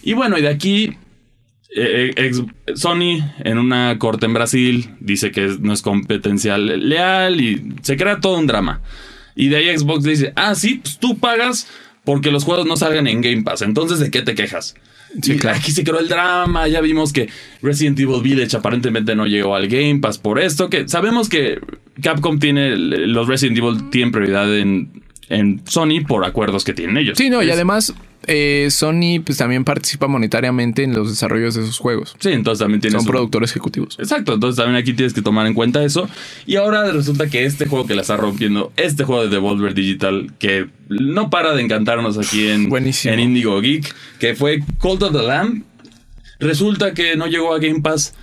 Y 0.01 0.13
bueno, 0.13 0.39
y 0.39 0.41
de 0.41 0.49
aquí 0.49 0.97
eh, 1.75 2.13
eh, 2.15 2.31
Sony 2.75 3.19
en 3.43 3.57
una 3.57 3.99
corte 3.99 4.25
en 4.25 4.33
Brasil 4.33 4.89
dice 5.01 5.31
que 5.31 5.57
no 5.59 5.73
es 5.73 5.81
competencial 5.81 6.87
leal 6.87 7.41
y 7.41 7.75
se 7.81 7.97
crea 7.97 8.21
todo 8.21 8.37
un 8.37 8.47
drama. 8.47 8.81
Y 9.35 9.49
de 9.49 9.57
ahí 9.57 9.77
Xbox 9.77 10.03
dice, 10.05 10.31
ah, 10.37 10.55
sí, 10.55 10.79
pues 10.81 10.97
tú 10.97 11.17
pagas 11.17 11.67
porque 12.05 12.31
los 12.31 12.45
juegos 12.45 12.65
no 12.65 12.77
salgan 12.77 13.07
en 13.07 13.21
Game 13.21 13.43
Pass. 13.43 13.61
Entonces, 13.61 13.99
¿de 13.99 14.09
qué 14.09 14.21
te 14.21 14.35
quejas? 14.35 14.75
Sí, 15.21 15.37
claro. 15.37 15.57
Aquí 15.57 15.71
se 15.71 15.83
creó 15.83 15.99
el 15.99 16.07
drama. 16.07 16.67
Ya 16.67 16.79
vimos 16.79 17.11
que 17.11 17.29
Resident 17.61 17.99
Evil 17.99 18.21
Village 18.21 18.55
aparentemente 18.55 19.15
no 19.15 19.25
llegó 19.25 19.55
al 19.55 19.67
Game 19.67 19.99
Pass 19.99 20.17
por 20.17 20.39
esto. 20.39 20.69
Que 20.69 20.87
sabemos 20.87 21.27
que 21.27 21.59
Capcom 22.01 22.39
tiene 22.39 22.77
los 22.77 23.27
Resident 23.27 23.57
Evil 23.57 23.89
tienen 23.89 24.11
prioridad 24.11 24.57
en, 24.57 25.03
en 25.29 25.61
Sony 25.65 26.05
por 26.07 26.23
acuerdos 26.25 26.63
que 26.63 26.73
tienen 26.73 26.97
ellos. 26.97 27.17
Sí, 27.17 27.29
no, 27.29 27.43
y 27.43 27.49
además 27.49 27.93
eh, 28.27 28.67
Sony 28.71 29.21
pues 29.23 29.37
también 29.37 29.63
participa 29.63 30.07
monetariamente 30.07 30.83
en 30.83 30.93
los 30.93 31.09
desarrollos 31.09 31.55
de 31.55 31.65
sus 31.65 31.77
juegos. 31.77 32.15
Sí, 32.19 32.31
entonces 32.31 32.59
también 32.59 32.81
tiene 32.81 32.97
Son 32.97 33.05
productores 33.05 33.51
ejecutivos. 33.51 33.97
Exacto, 33.99 34.33
entonces 34.33 34.57
también 34.57 34.81
aquí 34.81 34.93
tienes 34.93 35.13
que 35.13 35.21
tomar 35.21 35.47
en 35.47 35.53
cuenta 35.53 35.83
eso. 35.83 36.09
Y 36.45 36.55
ahora 36.55 36.91
resulta 36.91 37.29
que 37.29 37.45
este 37.45 37.67
juego 37.67 37.87
que 37.87 37.95
la 37.95 38.01
está 38.01 38.17
rompiendo, 38.17 38.71
este 38.77 39.03
juego 39.03 39.23
de 39.23 39.29
Devolver 39.29 39.73
Digital, 39.73 40.33
que 40.39 40.67
no 40.89 41.29
para 41.29 41.53
de 41.53 41.61
encantarnos 41.61 42.17
aquí 42.17 42.47
en, 42.47 42.69
en 42.73 43.19
Indigo 43.19 43.59
Geek, 43.61 43.93
que 44.19 44.35
fue 44.35 44.63
Cult 44.79 45.03
of 45.03 45.13
the 45.13 45.23
Lamb, 45.23 45.63
resulta 46.39 46.93
que 46.93 47.15
no 47.15 47.27
llegó 47.27 47.53
a 47.53 47.59
Game 47.59 47.81
Pass. 47.81 48.13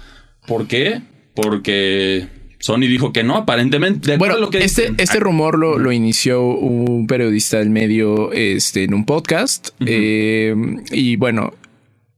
¿Por 0.47 0.67
qué? 0.67 1.03
Porque 1.35 2.29
Sony 2.63 2.83
dijo 2.83 3.13
que 3.13 3.25
no, 3.25 3.37
aparentemente. 3.37 4.17
bueno, 4.19 4.39
lo 4.39 4.49
que 4.49 4.63
este, 4.63 4.93
este 4.97 5.19
rumor 5.19 5.59
lo, 5.59 5.79
lo, 5.79 5.91
inició 5.91 6.45
un 6.45 7.09
periodista 7.09 7.59
del 7.59 7.71
medio 7.71 8.31
este, 8.33 8.85
en 8.85 8.95
un 8.95 9.05
podcast. 9.05 9.71
Eh, 9.85 10.55
y 10.93 11.17
bueno, 11.17 11.55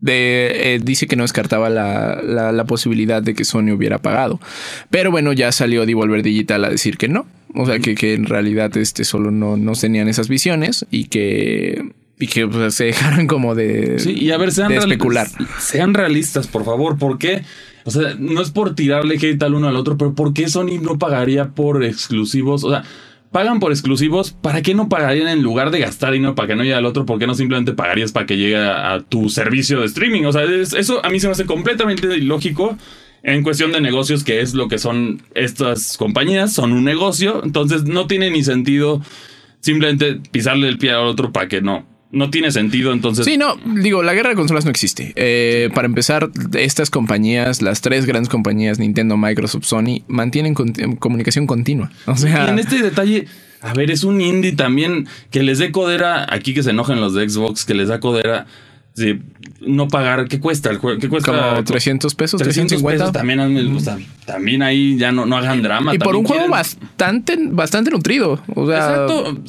de, 0.01 0.75
eh, 0.75 0.81
dice 0.83 1.07
que 1.07 1.17
no 1.17 1.25
descartaba 1.25 1.71
la, 1.71 2.21
la, 2.23 2.65
posibilidad 2.67 3.23
de 3.23 3.33
que 3.33 3.47
Sony 3.47 3.73
hubiera 3.73 3.97
pagado. 3.97 4.39
Pero 4.91 5.11
bueno, 5.11 5.33
ya 5.33 5.51
salió 5.51 5.87
Devolver 5.87 6.23
Digital 6.23 6.63
a 6.67 6.69
decir 6.69 6.99
que 6.99 7.09
no. 7.09 7.27
O 7.55 7.65
sea, 7.65 7.79
que, 7.79 7.95
que 7.95 8.13
en 8.13 8.27
realidad 8.27 8.77
este, 8.77 9.05
solo 9.05 9.31
no, 9.31 9.57
no 9.57 9.73
tenían 9.73 10.09
esas 10.09 10.29
visiones 10.29 10.85
y 10.91 11.07
que 11.07 11.91
y 12.19 12.27
que 12.27 12.47
pues, 12.47 12.75
se 12.75 12.85
dejaron 12.85 13.27
como 13.27 13.55
de, 13.55 13.99
sí, 13.99 14.13
y 14.13 14.31
a 14.31 14.39
ver, 14.39 14.53
sean 14.53 14.73
especular. 14.73 15.29
Sean 15.59 15.95
realistas, 15.95 16.47
por 16.47 16.65
favor, 16.65 16.99
¿por 16.99 17.19
qué? 17.19 17.43
O 17.85 17.91
sea, 17.91 18.15
no 18.19 18.41
es 18.41 18.51
por 18.51 18.75
tirarle 18.75 19.17
hate 19.17 19.43
al 19.43 19.55
uno 19.55 19.69
al 19.69 19.77
otro, 19.77 19.99
pero 19.99 20.15
¿por 20.15 20.33
qué 20.33 20.49
Sony 20.49 20.79
no 20.81 20.99
pagaría 20.99 21.51
por 21.51 21.85
exclusivos? 21.85 22.65
O 22.65 22.71
sea, 22.71 22.85
pagan 23.31 23.59
por 23.59 23.73
exclusivos, 23.73 24.31
¿para 24.31 24.63
qué 24.63 24.75
no 24.75 24.89
pagarían 24.89 25.29
en 25.29 25.43
lugar 25.43 25.71
de 25.71 25.81
gastar 25.81 26.13
dinero 26.13 26.35
para 26.35 26.49
que 26.49 26.55
no 26.55 26.63
llegue 26.63 26.77
al 26.77 26.87
otro? 26.87 27.05
¿Por 27.05 27.19
qué 27.19 27.27
no 27.27 27.35
simplemente 27.35 27.73
pagarías 27.73 28.13
para 28.13 28.27
que 28.27 28.37
llegue 28.37 28.57
a, 28.57 29.01
tu 29.01 29.29
servicio 29.29 29.81
de 29.81 29.87
streaming? 29.87 30.25
O 30.25 30.33
sea, 30.33 30.45
eso 30.45 31.05
a 31.05 31.11
mí 31.11 31.21
se 31.21 31.27
me 31.27 31.33
hace 31.33 31.45
completamente 31.45 32.07
ilógico 32.17 32.79
en 33.25 33.43
cuestión 33.43 33.73
de 33.73 33.81
negocios, 33.81 34.23
que 34.23 34.41
es 34.41 34.55
lo 34.55 34.69
que 34.69 34.79
son 34.79 35.23
estas 35.35 35.97
compañías, 35.97 36.53
son 36.53 36.73
un 36.73 36.85
negocio, 36.85 37.43
entonces 37.43 37.85
no 37.85 38.07
tiene 38.07 38.31
ni 38.31 38.45
sentido 38.45 39.03
simplemente 39.61 40.21
pisarle 40.31 40.69
el 40.69 40.79
pie 40.79 40.93
al 40.93 41.07
otro 41.07 41.33
para 41.33 41.49
que 41.49 41.61
no 41.61 41.94
no 42.15 42.31
tiene 42.31 42.51
sentido, 42.51 42.93
entonces. 42.93 43.25
Sí, 43.25 43.37
no, 43.37 43.57
digo, 43.65 44.03
la 44.03 44.15
guerra 44.15 44.31
de 44.31 44.37
consolas 44.37 44.65
no 44.65 44.71
existe. 44.71 45.13
Eh, 45.17 45.71
para 45.75 45.87
empezar, 45.87 46.31
estas 46.55 46.91
compañías, 46.91 47.61
las 47.61 47.81
tres 47.81 48.07
grandes 48.07 48.29
compañías, 48.29 48.79
Nintendo, 48.79 49.17
Microsoft, 49.17 49.65
Sony, 49.65 50.03
mantienen 50.09 50.55
comunicación 50.55 51.47
continua. 51.47 51.91
O 52.07 52.17
sea. 52.17 52.47
Y 52.47 52.51
en 52.51 52.59
este 52.59 52.81
detalle, 52.81 53.27
a 53.61 53.75
ver, 53.75 53.91
es 53.91 54.05
un 54.05 54.21
indie 54.21 54.53
también 54.53 55.09
que 55.31 55.43
les 55.43 55.59
dé 55.59 55.73
codera, 55.73 56.27
aquí 56.33 56.55
que 56.55 56.63
se 56.63 56.71
enojen 56.71 57.01
los 57.01 57.15
de 57.15 57.29
Xbox, 57.29 57.65
que 57.65 57.75
les 57.75 57.89
da 57.89 58.01
codera 58.01 58.47
Sí, 58.95 59.21
no 59.61 59.89
pagar, 59.89 60.29
¿qué 60.29 60.39
cuesta 60.39 60.71
el 60.71 60.79
juego? 60.79 61.01
¿Qué 61.01 61.09
cuesta? 61.09 61.33
Como 61.33 61.65
300 61.65 62.15
pesos, 62.15 62.41
350. 62.41 63.11
también, 63.11 63.41
también 64.25 64.63
ahí 64.63 64.97
ya 64.97 65.11
no, 65.11 65.27
no 65.27 65.37
hagan 65.37 65.63
drama. 65.63 65.93
Y 65.93 65.99
por 65.99 66.15
un 66.15 66.25
juego 66.25 66.49
bastante, 66.49 67.37
bastante 67.41 67.91
nutrido. 67.91 68.41
O 68.55 68.69
sea, 68.69 69.07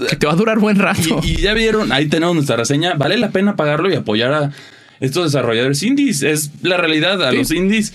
que 0.10 0.16
te 0.16 0.26
va 0.26 0.34
a 0.34 0.36
durar 0.36 0.58
buen 0.58 0.78
rato. 0.78 1.22
Y, 1.24 1.38
ya 1.38 1.54
vieron, 1.54 1.92
ahí 1.92 2.08
tenemos 2.08 2.34
nuestra 2.34 2.56
reseña. 2.56 2.96
Vale 2.96 3.18
la 3.18 3.30
pena 3.30 3.56
pagarlo 3.56 3.88
y 3.92 3.94
apoyar 3.94 4.34
a 4.34 4.52
estos 5.00 5.26
desarrolladores 5.26 5.84
indies. 5.84 6.24
Es 6.24 6.52
la 6.64 6.78
realidad, 6.78 7.24
a 7.24 7.32
los 7.32 7.52
indies 7.52 7.94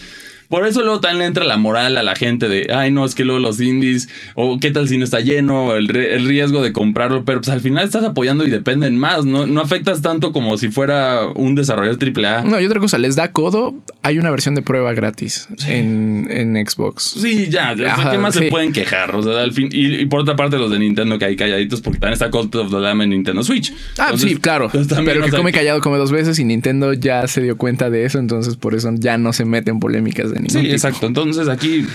por 0.50 0.66
eso 0.66 0.82
luego 0.82 0.98
también 0.98 1.20
le 1.20 1.26
entra 1.26 1.44
la 1.44 1.56
moral 1.56 1.96
a 1.96 2.02
la 2.02 2.16
gente 2.16 2.48
de, 2.48 2.72
ay, 2.74 2.90
no, 2.90 3.04
es 3.04 3.14
que 3.14 3.24
luego 3.24 3.38
los 3.38 3.60
indies, 3.60 4.08
o 4.34 4.58
qué 4.58 4.72
tal 4.72 4.88
si 4.88 4.98
no 4.98 5.04
está 5.04 5.20
lleno, 5.20 5.76
el, 5.76 5.94
el 5.94 6.26
riesgo 6.26 6.60
de 6.60 6.72
comprarlo, 6.72 7.24
pero 7.24 7.40
pues 7.40 7.50
al 7.50 7.60
final 7.60 7.84
estás 7.84 8.02
apoyando 8.02 8.44
y 8.44 8.50
dependen 8.50 8.98
más, 8.98 9.24
¿no? 9.24 9.46
No 9.46 9.60
afectas 9.60 10.02
tanto 10.02 10.32
como 10.32 10.58
si 10.58 10.68
fuera 10.68 11.28
un 11.36 11.54
desarrollador 11.54 11.98
AAA. 12.02 12.42
No, 12.42 12.60
y 12.60 12.66
otra 12.66 12.80
cosa, 12.80 12.98
les 12.98 13.14
da 13.14 13.30
codo, 13.30 13.76
hay 14.02 14.18
una 14.18 14.32
versión 14.32 14.56
de 14.56 14.62
prueba 14.62 14.92
gratis 14.92 15.46
en, 15.68 16.26
en, 16.28 16.56
Xbox. 16.66 17.14
Sí, 17.20 17.48
ya, 17.48 17.76
¿qué 17.76 18.18
más 18.18 18.34
se 18.34 18.50
pueden 18.50 18.72
quejar? 18.72 19.14
O 19.14 19.22
sea, 19.22 19.42
al 19.42 19.52
fin, 19.52 19.68
y, 19.70 20.04
por 20.06 20.18
otra 20.18 20.34
parte 20.34 20.58
los 20.58 20.72
de 20.72 20.80
Nintendo 20.80 21.16
que 21.16 21.26
hay 21.26 21.36
calladitos, 21.36 21.80
porque 21.80 22.00
también 22.00 22.14
está 22.14 22.28
Call 22.28 22.50
of 22.52 22.70
the 22.72 22.80
Lamb 22.80 23.02
en 23.02 23.10
Nintendo 23.10 23.44
Switch. 23.44 23.72
Ah, 23.98 24.14
sí, 24.16 24.34
claro. 24.34 24.68
Pero 24.72 25.22
que 25.22 25.30
come 25.30 25.52
callado 25.52 25.80
come 25.80 25.96
dos 25.96 26.10
veces 26.10 26.40
y 26.40 26.44
Nintendo 26.44 26.92
ya 26.92 27.28
se 27.28 27.40
dio 27.40 27.56
cuenta 27.56 27.88
de 27.88 28.04
eso, 28.04 28.18
entonces 28.18 28.56
por 28.56 28.74
eso 28.74 28.90
ya 28.94 29.16
no 29.16 29.32
se 29.32 29.44
mete 29.44 29.70
en 29.70 29.78
polémicas 29.78 30.32
de 30.32 30.39
Sí, 30.48 30.70
exacto. 30.70 31.07
Entonces 31.07 31.48
aquí, 31.48 31.87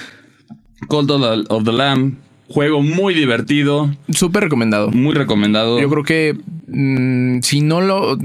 Cold 0.88 1.12
of 1.49 1.63
the 1.63 1.71
Lamb, 1.71 2.15
juego 2.47 2.81
muy 2.81 3.13
divertido. 3.13 3.93
Súper 4.10 4.43
recomendado. 4.43 4.91
Muy 4.91 5.13
recomendado. 5.15 5.79
Yo 5.79 5.89
creo 5.89 6.03
que 6.03 6.38
mm, 6.67 7.41
si 7.41 7.62
no 7.62 7.81
lo... 7.81 8.17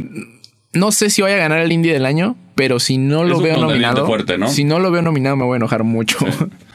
No 0.73 0.93
sé 0.93 1.11
si 1.11 1.23
voy 1.23 1.33
a 1.33 1.37
ganar 1.37 1.61
el 1.61 1.73
indie 1.73 1.93
del 1.93 2.07
año, 2.07 2.37
pero 2.55 2.79
si 2.79 2.97
no 2.97 3.25
lo 3.25 3.41
veo 3.41 3.57
nominado... 3.57 4.07
Fuerte, 4.07 4.39
¿no? 4.39 4.49
Si 4.49 4.65
no 4.65 4.79
lo 4.79 4.91
veo 4.91 5.03
nominado 5.03 5.37
me 5.37 5.45
voy 5.45 5.55
a 5.55 5.57
enojar 5.57 5.85
mucho. 5.85 6.19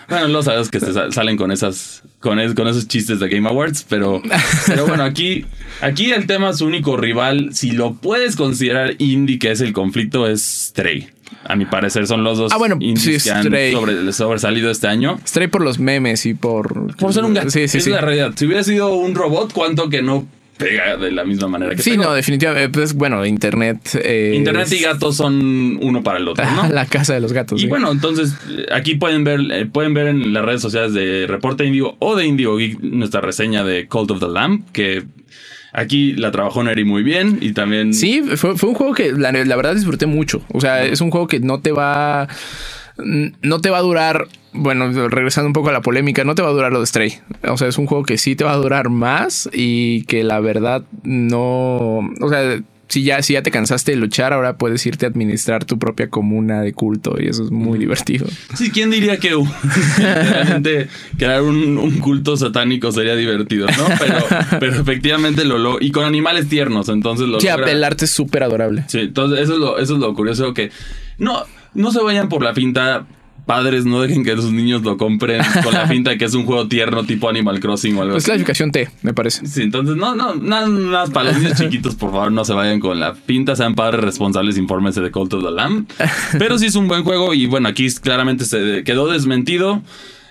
Bueno, 0.07 0.27
lo 0.27 0.43
sabes 0.43 0.69
que 0.69 0.79
salen 0.79 1.35
con 1.35 1.51
esas 1.51 2.03
con, 2.19 2.37
con, 2.53 2.67
esos 2.67 2.87
chistes 2.87 3.19
de 3.19 3.27
Game 3.27 3.47
Awards, 3.49 3.85
pero, 3.89 4.21
pero 4.67 4.85
bueno, 4.85 5.03
aquí, 5.03 5.45
aquí 5.81 6.11
el 6.11 6.27
tema, 6.27 6.53
su 6.53 6.65
único 6.65 6.97
rival, 6.97 7.49
si 7.53 7.71
lo 7.71 7.95
puedes 7.95 8.35
considerar 8.35 8.95
indie, 8.99 9.39
que 9.39 9.51
es 9.51 9.61
el 9.61 9.73
conflicto, 9.73 10.27
es 10.27 10.41
Stray. 10.41 11.09
A 11.43 11.55
mi 11.55 11.65
parecer 11.65 12.07
son 12.07 12.23
los 12.23 12.37
dos 12.37 12.51
ah, 12.51 12.57
bueno, 12.57 12.77
indies 12.79 13.23
que 13.23 13.31
han 13.31 13.43
sobre, 13.43 14.13
sobresalido 14.13 14.71
este 14.71 14.87
año. 14.87 15.19
Stray 15.27 15.47
por 15.47 15.63
los 15.63 15.79
memes 15.79 16.25
y 16.25 16.33
por... 16.33 16.95
Por 16.95 17.13
ser 17.13 17.23
un 17.23 17.33
gato. 17.33 17.49
Sí, 17.49 17.67
sí, 17.67 17.77
es 17.77 17.87
la 17.87 18.01
realidad. 18.01 18.33
Si 18.35 18.45
hubiera 18.45 18.63
sido 18.63 18.93
un 18.95 19.15
robot, 19.15 19.53
¿cuánto 19.53 19.89
que 19.89 20.01
no 20.01 20.27
pega 20.57 20.97
de 20.97 21.11
la 21.11 21.23
misma 21.23 21.47
manera 21.47 21.75
que 21.75 21.81
Sí, 21.81 21.97
no, 21.97 22.13
definitivamente. 22.13 22.69
Pues 22.69 22.93
bueno, 22.93 23.25
Internet. 23.25 23.79
Internet 24.33 24.71
y 24.71 24.79
gatos 24.79 25.17
son 25.17 25.77
uno 25.81 26.03
para 26.03 26.19
el 26.19 26.27
otro, 26.27 26.45
¿no? 26.45 26.69
la 26.71 26.85
casa 26.85 27.13
de 27.13 27.19
los 27.19 27.33
gatos. 27.33 27.61
Y 27.61 27.67
bueno, 27.67 27.91
entonces 27.91 28.35
aquí 28.71 28.95
pueden 28.95 29.23
ver, 29.23 29.39
eh, 29.51 29.65
pueden 29.65 29.93
ver 29.93 30.07
en 30.07 30.33
las 30.33 30.45
redes 30.45 30.61
sociales 30.61 30.93
de 30.93 31.27
Reporte 31.27 31.65
Indigo 31.65 31.95
o 31.99 32.15
de 32.15 32.25
Indigo 32.25 32.57
Geek 32.57 32.79
nuestra 32.81 33.21
reseña 33.21 33.63
de 33.63 33.87
Cult 33.87 34.11
of 34.11 34.19
the 34.19 34.27
Lamb, 34.27 34.63
que 34.71 35.03
Aquí 35.77 36.13
la 36.13 36.31
trabajó 36.31 36.63
Neri 36.63 36.85
muy 36.85 37.03
bien 37.03 37.37
y 37.41 37.51
también. 37.51 37.93
Sí, 37.93 38.23
fue, 38.37 38.51
un 38.51 38.75
juego 38.75 38.93
que 38.93 39.11
la, 39.11 39.31
la, 39.31 39.55
verdad 39.55 39.75
disfruté 39.75 40.05
mucho. 40.05 40.41
O 40.53 40.61
sea, 40.61 40.83
es 40.85 41.01
un 41.01 41.11
juego 41.11 41.27
que 41.27 41.39
no 41.39 41.59
te 41.59 41.71
va. 41.71 42.27
No 42.97 43.59
te 43.59 43.69
va 43.69 43.79
a 43.79 43.81
durar 43.81 44.27
bueno, 44.57 45.09
regresando 45.09 45.47
un 45.47 45.53
poco 45.53 45.69
a 45.69 45.73
la 45.73 45.81
polémica, 45.81 46.23
no 46.23 46.33
te 46.33 46.41
va 46.41 46.49
a 46.49 46.53
durar 46.53 46.71
lo 46.71 46.79
de 46.79 46.85
Stray. 46.85 47.19
O 47.49 47.57
sea, 47.57 47.67
es 47.67 47.77
un 47.77 47.87
juego 47.87 48.03
que 48.03 48.17
sí 48.17 48.35
te 48.35 48.43
va 48.43 48.53
a 48.53 48.57
durar 48.57 48.89
más 48.89 49.49
y 49.51 50.03
que 50.03 50.23
la 50.23 50.39
verdad 50.39 50.83
no. 51.03 51.97
O 51.97 52.29
sea, 52.29 52.61
si 52.87 53.03
ya, 53.03 53.21
si 53.23 53.33
ya 53.33 53.41
te 53.41 53.51
cansaste 53.51 53.91
de 53.91 53.97
luchar, 53.97 54.31
ahora 54.33 54.57
puedes 54.57 54.85
irte 54.85 55.05
a 55.05 55.09
administrar 55.09 55.65
tu 55.65 55.79
propia 55.79 56.09
comuna 56.09 56.61
de 56.61 56.71
culto 56.73 57.15
y 57.19 57.27
eso 57.27 57.43
es 57.45 57.51
muy 57.51 57.79
divertido. 57.79 58.27
Sí, 58.55 58.69
¿quién 58.71 58.91
diría 58.91 59.17
que 59.17 59.35
uh, 59.35 59.45
realmente 59.97 60.87
crear 61.17 61.41
un, 61.41 61.77
un 61.77 61.99
culto 61.99 62.37
satánico 62.37 62.91
sería 62.91 63.15
divertido, 63.15 63.67
¿no? 63.67 63.85
Pero, 63.99 64.25
pero 64.59 64.81
efectivamente 64.81 65.45
lo 65.45 65.57
lo 65.57 65.77
y 65.81 65.91
con 65.91 66.05
animales 66.05 66.47
tiernos, 66.47 66.89
entonces 66.89 67.27
lo 67.27 67.39
Sí, 67.39 67.47
logra. 67.47 67.71
el 67.71 67.83
arte 67.83 68.05
es 68.05 68.11
súper 68.11 68.43
adorable. 68.43 68.83
Sí, 68.87 68.99
entonces 68.99 69.39
eso 69.39 69.53
es 69.53 69.59
lo, 69.59 69.77
eso 69.79 69.93
es 69.95 69.99
lo 69.99 70.13
curioso 70.13 70.53
que 70.53 70.71
no, 71.17 71.43
no 71.73 71.91
se 71.91 72.01
vayan 72.01 72.29
por 72.29 72.43
la 72.43 72.53
pinta. 72.53 73.05
Padres, 73.45 73.85
no 73.85 74.01
dejen 74.01 74.23
que 74.23 74.35
sus 74.37 74.51
niños 74.51 74.81
lo 74.81 74.97
compren 74.97 75.39
con 75.63 75.71
la 75.73 75.87
pinta 75.87 76.09
de 76.09 76.17
que 76.17 76.25
es 76.25 76.33
un 76.33 76.45
juego 76.45 76.67
tierno 76.67 77.03
tipo 77.05 77.29
Animal 77.29 77.59
Crossing 77.59 77.95
o 77.97 78.01
algo 78.01 78.17
Es 78.17 78.23
así. 78.23 78.31
clasificación 78.31 78.71
T, 78.71 78.89
me 79.03 79.13
parece. 79.13 79.45
Sí, 79.45 79.61
entonces 79.61 79.95
no, 79.95 80.15
no, 80.15 80.33
nada 80.35 80.65
más 80.67 81.11
para 81.11 81.31
los 81.31 81.39
niños 81.41 81.53
chiquitos, 81.59 81.93
por 81.93 82.11
favor, 82.11 82.31
no 82.31 82.43
se 82.43 82.53
vayan 82.53 82.79
con 82.79 82.99
la 82.99 83.13
pinta, 83.13 83.55
sean 83.55 83.75
padres 83.75 84.01
responsables, 84.03 84.57
infórmense 84.57 84.99
de 85.01 85.11
Cult 85.11 85.33
of 85.33 85.43
the 85.43 85.51
Lamb. 85.51 85.85
Pero 86.39 86.57
sí 86.57 86.65
es 86.65 86.75
un 86.75 86.87
buen 86.87 87.03
juego 87.03 87.35
y 87.35 87.45
bueno, 87.45 87.69
aquí 87.69 87.87
claramente 88.01 88.45
se 88.45 88.83
quedó 88.83 89.11
desmentido. 89.11 89.81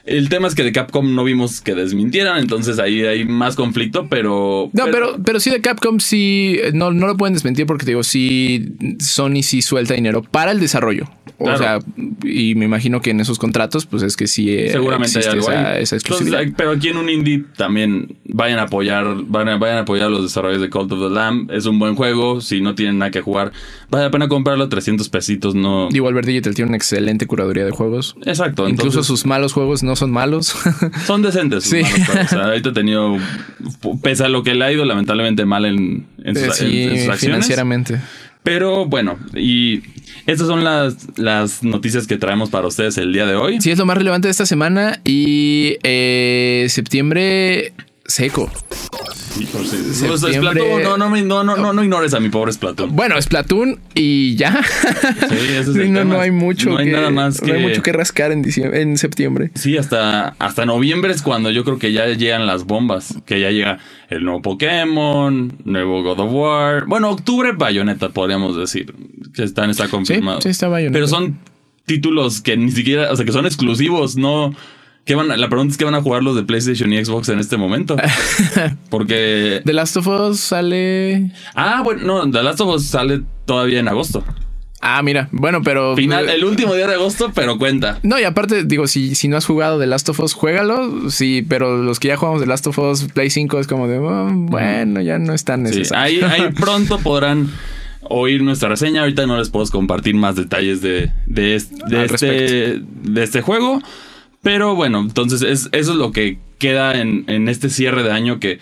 El 0.07 0.29
tema 0.29 0.49
es 0.49 0.55
que 0.55 0.63
de 0.63 0.73
Capcom 0.73 1.15
no 1.15 1.25
vimos 1.25 1.63
que 1.63 1.75
desmintieran, 1.75 2.39
entonces 2.39 2.79
ahí 2.79 3.03
hay 3.05 3.25
más 3.25 3.57
conflicto, 3.57 4.07
pero... 4.11 4.69
No, 4.75 4.85
pero, 4.93 5.17
pero 5.25 5.41
sí 5.41 5.49
de 5.51 5.63
Capcom 5.63 5.99
sí, 5.99 6.59
eh, 6.63 6.73
no, 6.75 6.93
no 6.93 7.07
lo 7.07 7.17
pueden 7.17 7.33
desmentir 7.33 7.65
porque 7.65 7.87
te 7.87 7.93
digo, 7.93 8.03
sí, 8.03 8.75
Sony 9.01 9.43
sí 9.43 9.63
suelta 9.63 9.95
dinero 9.95 10.23
para 10.23 10.51
el 10.53 10.61
desarrollo. 10.61 11.05
O 11.39 11.45
Claro. 11.47 11.59
sea, 11.59 11.79
y 12.23 12.55
me 12.55 12.65
imagino 12.67 13.01
que 13.01 13.11
en 13.11 13.21
esos 13.21 13.39
contratos, 13.39 13.87
pues 13.87 14.03
es 14.03 14.17
que 14.17 14.27
sí 14.27 14.51
eh, 14.55 14.69
Seguramente 14.71 15.19
hay 15.19 15.25
algo 15.25 15.41
esa, 15.51 15.51
ahí. 15.53 15.59
esa 15.59 15.71
Entonces, 15.73 15.93
exclusividad. 15.95 16.41
hay- 16.41 16.51
pero 16.53 16.71
aquí 16.73 16.89
en 16.89 16.97
un 16.99 17.09
indie 17.09 17.45
también 17.57 18.17
vayan 18.27 18.59
a 18.61 18.63
apoyar, 18.65 19.05
van 19.27 19.49
a- 19.49 19.57
vayan 19.57 19.79
a 19.79 19.81
apoyar 19.81 20.11
los 20.11 20.23
desarrollos 20.23 20.61
de 20.61 20.71
Cult 20.71 20.93
of 20.93 21.01
the 21.01 21.11
Lamb. 21.15 21.51
Es 21.51 21.67
un 21.67 21.79
buen 21.79 21.97
juego, 21.97 22.41
si 22.41 22.61
no 22.61 22.75
tienen 22.75 22.99
nada 22.99 23.11
que 23.11 23.21
jugar, 23.21 23.53
vale 23.91 24.05
la 24.05 24.11
pena 24.11 24.29
comprarlo, 24.29 24.69
300 24.69 25.09
pesitos, 25.09 25.55
no... 25.55 25.89
Albert 25.89 26.27
Digital 26.27 26.55
tiene 26.55 26.69
una 26.69 26.77
excelente 26.77 27.27
curaduría 27.27 27.65
de 27.65 27.71
juegos. 27.73 28.15
Exacto, 28.27 28.69
Incluso 28.69 28.89
entonces 29.01 29.07
sus 29.07 29.25
malos 29.27 29.53
juegos 29.55 29.83
no 29.83 29.94
son 29.97 30.11
malos. 30.11 30.55
son 31.07 31.23
decentes. 31.23 31.65
Sí. 31.65 31.83
malos 31.83 32.07
juegos. 32.07 32.25
O 32.27 32.29
sea, 32.29 32.45
ahorita 32.45 32.69
he 32.71 32.73
tenido, 32.73 33.17
pese 34.03 34.25
a 34.25 34.29
lo 34.29 34.43
que 34.43 34.55
le 34.55 34.65
ha 34.65 34.73
ido 34.73 34.85
lamentablemente 34.85 35.45
mal 35.45 35.65
en, 35.65 36.07
en 36.25 36.37
sus, 36.37 36.57
sí, 36.57 36.65
en- 36.83 36.91
en 36.91 36.99
sus 37.01 37.09
acciones. 37.09 37.19
financieramente. 37.21 38.01
Pero 38.43 38.85
bueno, 38.85 39.19
y 39.35 39.83
estas 40.27 40.47
son 40.47 40.65
las, 40.65 40.97
las 41.19 41.63
noticias 41.63 42.07
que 42.07 42.19
traemos 42.19 42.51
para 42.51 42.67
ustedes 42.67 42.99
el 42.99 43.13
día 43.13 43.25
de 43.25 43.35
hoy. 43.37 43.59
Sí, 43.61 43.71
es 43.71 43.79
lo 43.79 43.87
más 43.87 43.97
relevante 43.97 44.29
de 44.29 44.33
esta 44.33 44.45
semana. 44.45 45.01
Y 45.05 45.77
eh, 45.83 46.67
septiembre 46.69 47.73
seco. 48.07 48.51
Sí. 49.35 49.47
Splatoon, 50.35 50.83
no, 50.83 50.97
no, 50.97 51.09
no, 51.11 51.45
no, 51.45 51.57
no, 51.57 51.73
no 51.73 51.83
ignores 51.85 52.15
a 52.15 52.21
mi 52.21 52.29
pobre 52.29 52.53
Splatoon. 52.53 52.95
Bueno, 52.95 53.21
Splatoon 53.21 53.81
y 53.95 54.37
ya. 54.37 54.61
Sí, 55.29 55.73
Sí, 55.73 55.89
no, 55.91 56.05
no 56.05 56.21
hay 56.21 56.31
mucho 56.31 56.71
No 56.71 56.79
hay 56.79 56.87
que, 56.87 56.93
nada 56.93 57.11
más 57.11 57.43
no 57.43 57.53
hay 57.53 57.61
que- 57.63 57.69
mucho 57.69 57.83
que 57.83 57.93
rascar 57.93 58.33
en, 58.33 58.43
diciembre, 58.43 58.83
en 58.83 58.97
septiembre. 58.97 59.51
Sí, 59.55 59.77
hasta, 59.77 60.29
hasta 60.39 60.67
noviembre 60.67 61.13
es 61.13 61.23
cuando 61.23 61.51
yo 61.51 61.65
creo 61.65 61.79
que 61.79 61.93
ya 61.93 62.07
llegan 62.07 62.47
las 62.47 62.65
bombas. 62.65 63.15
Que 63.27 63.41
ya 63.41 63.51
llega 63.51 63.79
el 64.09 64.25
nuevo 64.25 64.43
Pokémon, 64.43 65.53
nuevo 65.65 66.03
God 66.03 66.21
of 66.21 66.33
War. 66.33 66.87
Bueno, 66.87 67.11
octubre, 67.11 67.53
Bayonetta, 67.53 68.11
podríamos 68.11 68.57
decir. 68.57 68.95
Que 69.35 69.43
están, 69.43 69.71
está 69.71 69.89
confirmado. 69.89 70.41
sí, 70.41 70.49
está 70.51 70.69
Bayonetta. 70.69 70.95
Pero 70.95 71.09
son 71.09 71.39
títulos 71.87 72.41
que 72.41 72.57
ni 72.57 72.71
siquiera, 72.71 73.11
o 73.13 73.17
sea, 73.17 73.25
que 73.27 73.33
son 73.33 73.47
exclusivos, 73.47 74.17
no. 74.17 74.55
¿Qué 75.05 75.15
van 75.15 75.31
a- 75.31 75.37
la 75.37 75.49
pregunta 75.49 75.73
es 75.73 75.77
qué 75.79 75.85
van 75.85 75.95
a 75.95 76.01
jugar 76.03 76.23
los 76.23 76.35
de 76.37 76.45
PlayStation 76.45 76.93
y 76.93 77.05
Xbox 77.05 77.29
en 77.29 77.39
este 77.39 77.57
momento. 77.57 77.97
Porque. 78.91 79.61
The 79.65 79.73
Last 79.73 79.97
of 79.97 80.07
Us 80.07 80.41
sale. 80.41 81.31
Ah, 81.55 81.83
bueno, 81.85 82.03
no, 82.25 82.31
The 82.31 82.43
Last 82.43 82.61
of 82.61 82.75
Us 82.75 82.87
sale 82.87 83.23
todavía 83.45 83.81
en 83.81 83.89
agosto. 83.89 84.25
Ah, 84.81 85.03
mira, 85.03 85.29
bueno, 85.33 85.63
pero. 85.63 85.97
Final, 85.97 86.29
el 86.29 86.45
último 86.45 86.75
día 86.75 86.87
de 86.87 86.95
agosto, 86.95 87.33
pero 87.35 87.59
cuenta. 87.59 88.01
No, 88.03 88.19
y 88.19 88.25
aparte, 88.25 88.65
digo, 88.65 88.87
si, 88.87 89.15
si 89.15 89.29
no 89.29 89.37
has 89.39 89.47
jugado 89.47 89.79
The 89.79 89.87
Last 89.87 90.09
of 90.11 90.21
Us, 90.21 90.35
juégalo. 90.35 91.11
Sí, 91.11 91.45
pero 91.49 91.79
los 91.83 92.01
que 92.01 92.09
ya 92.09 92.17
jugamos 92.17 92.41
The 92.43 92.47
Last 92.47 92.67
of 92.67 92.79
Us 92.79 93.05
Play 93.13 93.31
5 93.31 93.61
es 93.61 93.67
como 93.67 93.89
de, 93.89 93.99
oh, 93.99 94.29
bueno, 94.33 95.01
ya 95.01 95.19
no 95.19 95.33
es 95.33 95.45
tan 95.45 95.67
Sí, 95.67 95.79
necesario. 95.79 96.27
ahí, 96.27 96.41
ahí 96.43 96.53
pronto 96.61 96.99
podrán 96.99 97.51
oír 98.03 98.43
nuestra 98.43 98.69
reseña. 98.69 99.01
Ahorita 99.01 99.27
no 99.27 99.39
les 99.39 99.49
puedo 99.49 99.67
compartir 99.71 100.15
más 100.17 100.37
detalles 100.37 100.83
de, 100.83 101.11
de, 101.27 101.55
este, 101.55 102.83
de 102.83 103.23
este 103.23 103.41
juego. 103.41 103.81
Pero 104.45 104.77
bueno, 104.77 105.01
entonces 105.01 105.43
es, 105.43 105.69
eso 105.73 105.93
es 105.93 105.97
lo 105.97 106.13
que 106.13 106.39
queda 106.59 107.01
en, 107.01 107.25
en 107.27 107.49
este 107.49 107.69
cierre 107.69 108.05
de 108.05 108.13
año 108.13 108.39
que 108.39 108.61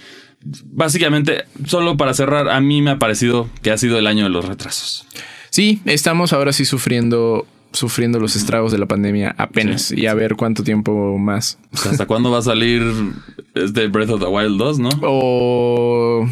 básicamente, 0.65 1.45
solo 1.67 1.97
para 1.97 2.15
cerrar, 2.15 2.49
a 2.49 2.61
mí 2.61 2.83
me 2.83 2.93
ha 2.93 2.99
parecido 2.99 3.49
que 3.63 3.71
ha 3.71 3.79
sido 3.79 3.99
el 3.99 4.07
año 4.07 4.25
de 4.25 4.31
los 4.31 4.45
retrasos. 4.45 5.07
Sí, 5.51 5.81
estamos 5.85 6.33
ahora 6.33 6.53
sí 6.53 6.65
sufriendo, 6.65 7.47
sufriendo 7.73 8.19
los 8.21 8.37
estragos 8.37 8.73
de 8.73 8.79
la 8.79 8.87
pandemia 8.87 9.35
apenas. 9.39 9.83
Sí. 9.83 10.01
y 10.01 10.07
a 10.07 10.15
ver 10.15 10.37
cuánto 10.37 10.63
tiempo 10.63 11.19
más. 11.19 11.59
O 11.73 11.77
sea, 11.77 11.93
¿Hasta 11.93 12.07
cuándo 12.07 12.31
va 12.31 12.39
a 12.39 12.43
salir 12.43 12.83
este 13.55 13.89
Breath 13.89 14.11
of 14.11 14.21
the 14.21 14.27
Wild 14.27 14.59
2, 14.59 14.79
no? 14.79 14.89
O 15.03 16.29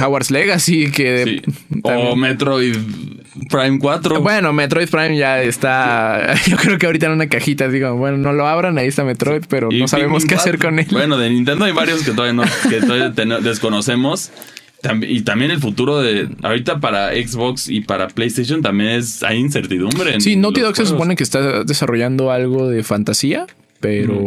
Howard's 0.00 0.30
Legacy, 0.30 0.90
que 0.90 1.40
Sí. 1.42 1.52
O 1.82 2.16
Metroid 2.16 2.76
Prime 3.48 3.78
4. 3.78 4.20
Bueno, 4.20 4.52
Metroid 4.52 4.88
Prime 4.88 5.16
ya 5.16 5.40
está. 5.42 6.34
Yo 6.46 6.56
creo 6.56 6.78
que 6.78 6.86
ahorita 6.86 7.06
en 7.06 7.12
una 7.12 7.28
cajita 7.28 7.68
digo, 7.68 7.94
bueno, 7.96 8.16
no 8.18 8.32
lo 8.32 8.46
abran, 8.46 8.76
ahí 8.78 8.88
está 8.88 9.04
Metroid, 9.04 9.44
pero 9.48 9.68
Y 9.70 9.78
no 9.80 9.88
sabemos 9.88 10.24
qué 10.24 10.34
hacer 10.34 10.58
4. 10.58 10.68
con 10.68 10.78
él. 10.78 10.86
Bueno, 10.90 11.16
de 11.16 11.30
Nintendo 11.30 11.64
hay 11.64 11.72
varios 11.72 12.02
que 12.02 12.12
todavía 12.12 12.32
no, 12.32 12.42
que 12.68 12.80
todavía 12.80 13.10
desconocemos. 13.40 14.30
Y 15.06 15.20
también 15.22 15.50
el 15.50 15.58
futuro 15.60 15.98
de 16.00 16.28
ahorita 16.42 16.80
para 16.80 17.10
Xbox 17.12 17.68
y 17.68 17.82
para 17.82 18.08
PlayStation 18.08 18.62
también 18.62 18.90
es 18.90 19.22
hay 19.22 19.38
incertidumbre. 19.38 20.14
en 20.14 20.20
sí, 20.22 20.36
Naughty 20.36 20.60
Dog 20.62 20.74
se 20.76 20.86
supone 20.86 21.16
que 21.16 21.22
está 21.22 21.64
desarrollando 21.64 22.30
algo 22.32 22.68
de 22.68 22.82
fantasía, 22.82 23.46
pero. 23.80 24.18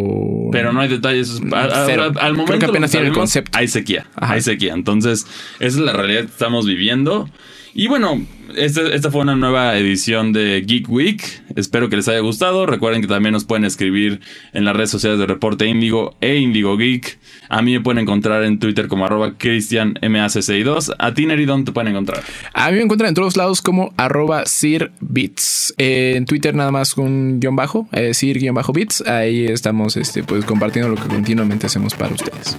Pero 0.52 0.72
no 0.74 0.82
hay 0.82 0.90
detalles. 0.90 1.42
A- 1.52 1.64
a- 1.84 1.86
Cero. 1.88 2.04
al 2.04 2.14
Creo 2.14 2.34
momento 2.36 2.60
que 2.60 2.66
apenas 2.66 2.92
tiene 2.92 3.08
el 3.08 3.14
concepto. 3.14 3.58
Hay 3.58 3.68
sequía. 3.68 4.06
Ajá. 4.16 4.34
Hay 4.36 4.42
sequía. 4.42 4.74
Entonces, 4.74 5.26
esa 5.60 5.66
es 5.66 5.84
la 5.84 5.94
realidad 5.94 6.22
que 6.22 6.28
estamos 6.28 6.68
viviendo. 6.68 7.28
Y 7.74 7.88
bueno, 7.88 8.24
este- 8.58 8.96
esta 8.96 9.12
fue 9.12 9.22
una 9.22 9.36
nueva 9.36 9.78
edición 9.78 10.34
de 10.34 10.62
Geek 10.66 10.90
Week. 10.90 11.24
Espero 11.56 11.90
que 11.90 11.96
les 11.96 12.08
haya 12.08 12.20
gustado. 12.20 12.66
Recuerden 12.66 13.02
que 13.02 13.08
también 13.08 13.34
nos 13.34 13.46
pueden 13.46 13.66
escribir 13.66 14.22
en 14.54 14.66
las 14.66 14.76
redes 14.76 14.90
sociales 14.90 15.20
de 15.20 15.26
Reporte 15.26 15.66
Índigo 15.68 16.16
e 16.22 16.38
Índigo 16.38 16.78
Geek. 16.78 17.18
A 17.50 17.62
mí 17.62 17.74
me 17.74 17.82
pueden 17.82 18.00
encontrar 18.04 18.44
en 18.44 18.60
Twitter 18.60 18.88
como 18.88 19.06
arroba 19.06 19.38
cristianmac62. 19.38 20.96
A 20.98 21.14
ti, 21.14 21.26
Neri, 21.26 21.46
¿dónde 21.46 21.66
te 21.66 21.72
pueden 21.72 21.92
encontrar? 21.92 22.24
A 22.54 22.72
mí 22.72 22.78
me 22.78 22.84
encuentran 22.84 23.10
en 23.10 23.16
todos 23.16 23.38
lados 23.38 23.62
como 23.62 23.94
arroba 23.98 24.46
sirbits. 24.46 25.74
Eh, 25.78 26.14
en 26.16 26.26
Twitter 26.26 26.56
nada 26.56 26.72
más 26.72 26.94
con 26.96 27.40
guion 27.40 27.56
bajo, 27.56 27.88
eh, 27.92 28.14
sir-bits. 28.14 29.02
Ahí 29.08 29.46
estamos 29.46 29.98
este, 29.98 30.24
pues, 30.24 30.46
compartiendo 30.46 30.90
lo 30.90 30.96
que 30.96 31.08
continuamente 31.08 31.68
hacemos 31.68 31.94
para 31.94 32.14
ustedes. 32.14 32.58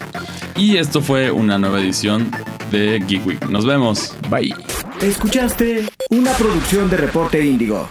Y 0.57 0.77
esto 0.77 1.01
fue 1.01 1.31
una 1.31 1.59
nueva 1.59 1.81
edición 1.81 2.31
de 2.71 3.03
Geek 3.07 3.27
Week. 3.27 3.49
Nos 3.49 3.67
vemos. 3.67 4.15
Bye. 4.31 4.55
Escuchaste 5.03 5.84
una 6.11 6.33
producción 6.33 6.89
de 6.91 6.97
Reporte 6.97 7.45
Índigo. 7.45 7.89